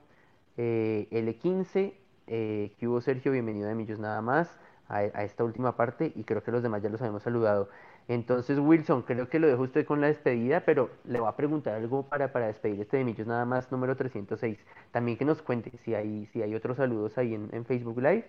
[0.57, 1.93] eh, L15.
[2.27, 3.31] Eh, ¿Qué hubo, Sergio?
[3.31, 4.49] Bienvenido de Millos nada más
[4.89, 6.11] a, esta última parte.
[6.15, 7.69] Y creo que los demás ya los habíamos saludado.
[8.07, 11.75] Entonces, Wilson, creo que lo dejo usted con la despedida, pero le voy a preguntar
[11.75, 14.57] algo para, para despedir este de Millos nada más, número 306.
[14.91, 18.25] También que nos cuente si hay, si hay otros saludos ahí en, en Facebook Live.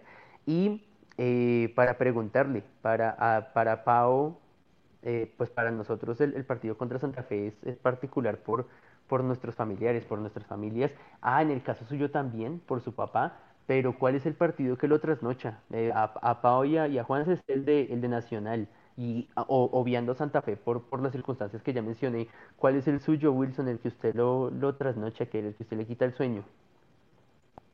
[0.47, 0.85] Y
[1.17, 4.39] eh, para preguntarle, para, para Pau,
[5.03, 8.67] eh, pues para nosotros el, el partido contra Santa Fe es, es particular por,
[9.09, 10.93] por nuestros familiares, por nuestras familias.
[11.21, 13.39] Ah, en el caso suyo también, por su papá.
[13.69, 15.61] Pero ¿cuál es el partido que lo trasnocha?
[15.73, 18.69] Eh, a, a y a, y a Juan es el de, el de Nacional.
[18.97, 23.33] Y o- obviando Santa Fe por, las circunstancias que ya mencioné, ¿cuál es el suyo,
[23.33, 26.45] Wilson, el que usted lo, trasnocha, que el que usted le quita el sueño?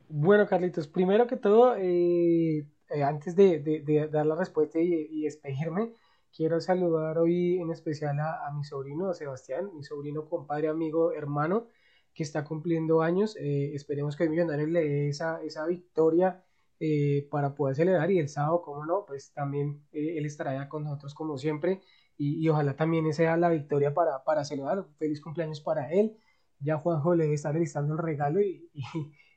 [0.07, 5.93] Bueno, Carlitos, primero que todo, eh, eh, antes de, dar la respuesta y, y despedirme,
[6.35, 11.67] quiero saludar hoy en especial a, mi sobrino, Sebastián, mi sobrino, compadre, amigo, hermano,
[12.15, 13.37] que está cumpliendo años.
[13.39, 16.43] Eh, esperemos que Millonarios le dé esa, esa victoria
[16.79, 20.69] eh, para poder celebrar y el sábado, como no, pues también eh, él estará allá
[20.69, 21.81] con nosotros como siempre
[22.17, 24.85] y, y ojalá también sea la victoria para, para celebrar.
[24.97, 26.17] Feliz cumpleaños para él.
[26.59, 28.69] Ya Juanjo le estar listando el regalo y,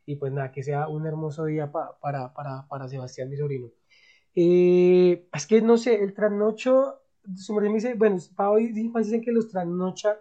[0.06, 3.68] y, pues nada, que sea un hermoso día pa- para, para, para Sebastián, mi sobrino.
[4.34, 6.94] Es que no sé, el trasnocho,
[7.36, 10.16] su me dice, bueno, Pau y Juan dicen que los trasnocha,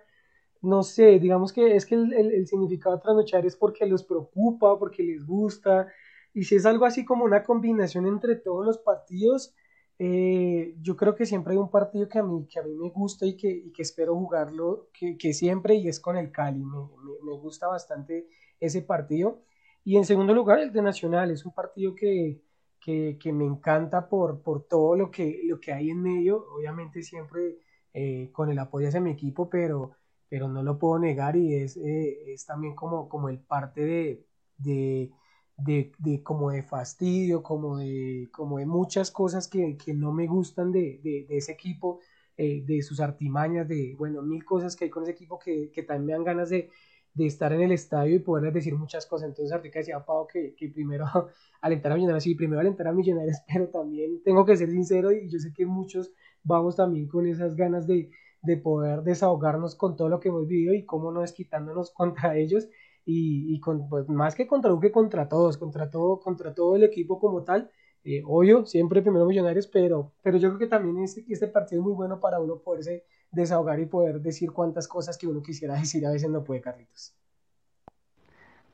[0.61, 4.77] no sé, digamos que es que el, el- significado de trasnochar es porque los preocupa,
[4.79, 5.87] porque les gusta,
[6.33, 9.53] y si es algo así como una combinación entre todos los partidos,
[9.99, 12.89] eh, yo creo que siempre hay un partido que a mí, que a mí me
[12.89, 16.63] gusta y que, y que espero jugarlo, que, que siempre, y es con el Cali,
[16.63, 16.77] me,
[17.23, 18.27] me- gusta bastante
[18.59, 19.41] ese partido.
[19.83, 22.41] Y en segundo lugar, el de Nacional, es un partido que,
[22.79, 27.01] que, que me encanta por, por todo lo que, lo que hay en medio, obviamente
[27.03, 27.57] siempre
[27.93, 29.91] eh, con el apoyo hacia mi equipo, pero,
[30.29, 34.25] pero no lo puedo negar y es, eh, es también como, como el parte de,
[34.57, 35.11] de,
[35.57, 40.27] de, de como de fastidio, como de, como de muchas cosas que, que no me
[40.27, 41.99] gustan de, de, ese equipo,
[42.37, 45.83] eh, de sus artimañas, de, bueno, mil cosas que hay con ese equipo que, que
[45.83, 46.69] también me dan ganas de,
[47.13, 49.29] de estar en el estadio y poderles decir muchas cosas.
[49.29, 51.05] Entonces, ahorita decía Pau que, que primero
[51.61, 55.27] alentar a Millonarios, sí, primero alentar a Millonarios, pero también tengo que ser sincero y
[55.29, 56.11] yo sé que muchos
[56.43, 58.09] vamos también con esas ganas de,
[58.47, 62.67] de poder desahogarnos con todo lo que hemos vivido y cómo no desquitándonos contra ellos
[63.05, 66.75] y, y con, pues, más que contra uno que contra todos, contra todo, contra todo
[66.77, 67.71] el equipo como tal.
[68.03, 71.85] Eh, obvio, siempre primero Millonarios, pero, pero yo creo que también este, este partido es
[71.85, 76.05] muy bueno para uno poderse desahogar y poder decir cuantas cosas que uno quisiera decir,
[76.07, 77.15] a veces no puede, Carlitos.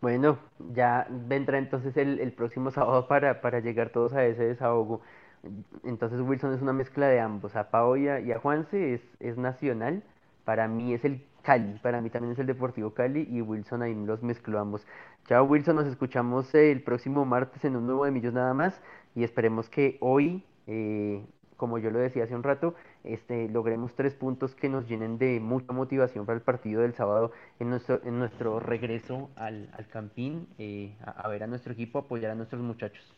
[0.01, 0.37] Bueno,
[0.73, 5.01] ya vendrá entonces el, el próximo sábado para, para llegar todos a ese desahogo.
[5.83, 7.55] Entonces Wilson es una mezcla de ambos.
[7.55, 10.03] A Pau y a, y a Juanse es, es nacional.
[10.45, 11.79] Para mí es el Cali.
[11.79, 13.27] Para mí también es el Deportivo Cali.
[13.29, 14.85] Y Wilson ahí los mezcló ambos.
[15.27, 18.81] Chao Wilson, nos escuchamos el próximo martes en un nuevo de Millos nada más.
[19.15, 21.25] Y esperemos que hoy, eh,
[21.57, 25.39] como yo lo decía hace un rato, este, logremos tres puntos que nos llenen de
[25.39, 30.47] mucha motivación para el partido del sábado en nuestro, en nuestro regreso al, al Campín,
[30.57, 33.13] eh, a ver a nuestro equipo, apoyar a nuestros muchachos.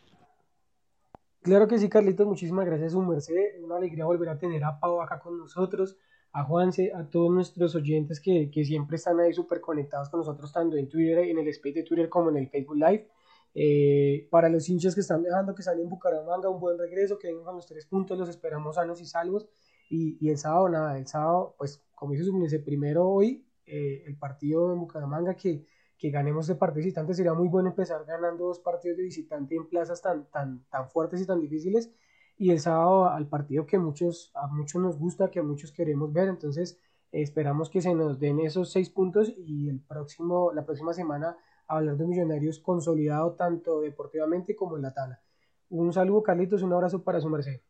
[1.46, 3.62] Claro que sí, Carlitos, muchísimas gracias, su merced.
[3.62, 5.96] Una alegría volver a tener a Pau acá con nosotros,
[6.32, 10.52] a Juanse, a todos nuestros oyentes que, que siempre están ahí súper conectados con nosotros,
[10.52, 13.08] tanto en Twitter, en el space de Twitter como en el Facebook Live.
[13.54, 17.28] Eh, para los hinchas que están dejando que salen en Bucaramanga, un buen regreso, que
[17.28, 19.48] vengan con los tres puntos, los esperamos sanos y salvos.
[19.88, 24.16] Y, y el sábado, nada, el sábado, pues como dice su primero hoy, eh, el
[24.16, 25.64] partido en Bucaramanga que
[25.98, 27.14] que ganemos de visitante.
[27.14, 31.20] Sería muy bueno empezar ganando dos partidos de visitante en plazas tan, tan, tan fuertes
[31.20, 31.90] y tan difíciles.
[32.38, 36.12] Y el sábado al partido que muchos, a muchos nos gusta, que a muchos queremos
[36.12, 36.28] ver.
[36.28, 36.78] Entonces
[37.12, 41.36] esperamos que se nos den esos seis puntos y el próximo, la próxima semana
[41.66, 45.20] hablar de Millonarios consolidado tanto deportivamente como en la tabla.
[45.68, 47.60] Un saludo Carlitos, un abrazo para su merced.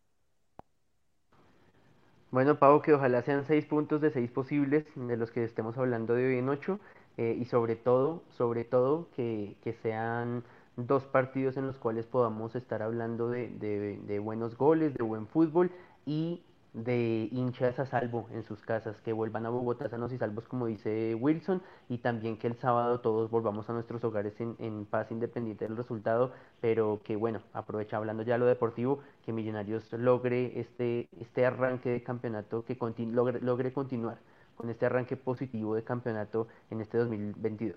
[2.30, 6.14] Bueno, Pau, que ojalá sean seis puntos de seis posibles de los que estemos hablando
[6.14, 6.80] de hoy en ocho.
[7.16, 10.44] Eh, y sobre todo, sobre todo, que, que sean
[10.76, 15.26] dos partidos en los cuales podamos estar hablando de, de- de buenos goles, de buen
[15.26, 15.70] fútbol
[16.04, 16.42] y
[16.74, 20.66] de hinchas a salvo en sus casas, que vuelvan a Bogotá sanos y salvos como
[20.66, 25.66] dice Wilson y también que el sábado todos volvamos a nuestros hogares en, paz independiente
[25.66, 31.46] del resultado, pero que bueno, aprovecha hablando ya lo deportivo, que Millonarios logre este, este
[31.46, 32.76] arranque de campeonato, que
[33.10, 34.18] logre, logre continuar
[34.56, 37.76] con este arranque positivo de campeonato en este 2022.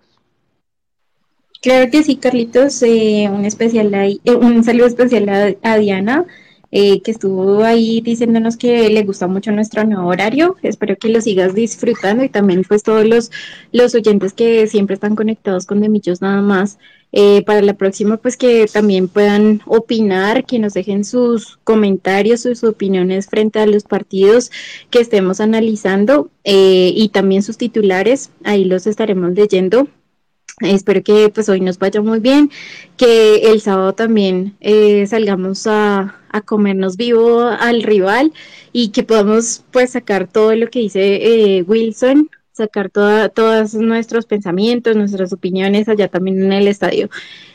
[1.62, 6.26] Claro que sí, Carlitos, eh, un, especial, eh, un saludo especial a Diana
[6.72, 10.56] eh, que estuvo ahí diciéndonos que le gusta mucho nuestro nuevo horario.
[10.62, 13.32] Espero que lo sigas disfrutando y también pues todos los,
[13.72, 16.78] los oyentes que siempre están conectados con Demillos nada más.
[17.12, 22.64] Eh, para la próxima pues que también puedan opinar, que nos dejen sus comentarios, sus
[22.64, 24.52] opiniones frente a los partidos
[24.92, 28.30] que estemos analizando eh, y también sus titulares.
[28.44, 29.88] Ahí los estaremos leyendo
[30.62, 32.52] Espero que pues hoy nos vaya muy bien,
[32.98, 38.34] que el sábado también eh, salgamos a, a, comernos vivo al rival
[38.74, 42.30] y que podamos pues sacar todo lo que dice eh, Wilson,
[42.60, 47.10] sacar toda, todos nuestros pensamientos, nuestras opiniones allá también en el estadio.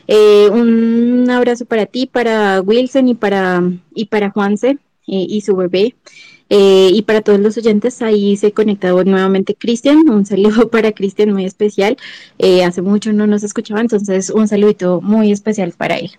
[0.09, 3.63] Eh, un abrazo para ti, para Wilson y para,
[3.95, 5.95] y para Juanse y su bebé.
[6.51, 10.09] Eh, y para todos los oyentes, ahí se conecta nuevamente Cristian.
[10.09, 11.97] Un saludo para Cristian muy especial.
[12.39, 16.11] Eh, hace mucho no nos escuchaba, entonces un saludito muy especial para él.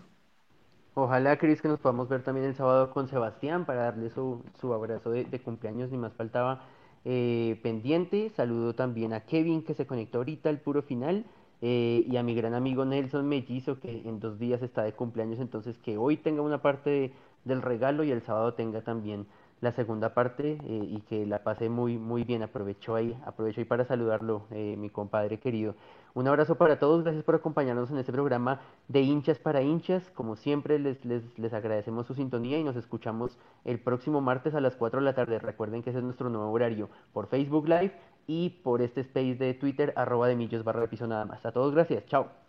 [0.94, 4.74] Ojalá, Cris, que nos podamos ver también el sábado con Sebastián para darle su, su
[4.74, 6.64] abrazo de, cumpleaños, ni más faltaba
[7.06, 8.32] eh, pendiente.
[8.36, 11.26] Saludo también a Kevin, que se conectó ahorita al puro final.
[11.62, 15.78] y a mi gran amigo Nelson Mellizo, que en dos días está de cumpleaños, entonces
[15.80, 17.14] que hoy tenga una parte
[17.46, 19.26] del regalo y el sábado tenga también
[19.62, 22.44] la segunda parte eh, y que la pasé muy muy bien.
[22.44, 25.76] Aprovecho ahí, aprovecho ahí para saludarlo, eh, mi compadre querido.
[26.16, 30.10] Un abrazo para todos, gracias por acompañarnos en este programa de hinchas para hinchas.
[30.12, 34.62] Como siempre les, les, les agradecemos su sintonía y nos escuchamos el próximo martes a
[34.62, 35.40] las 4 de la tarde.
[35.40, 37.92] Recuerden que ese es nuestro nuevo horario por Facebook Live
[38.28, 41.46] y por este space de Twitter, arroba de millos barra piso nada más.
[41.46, 42.45] A todos gracias, chao.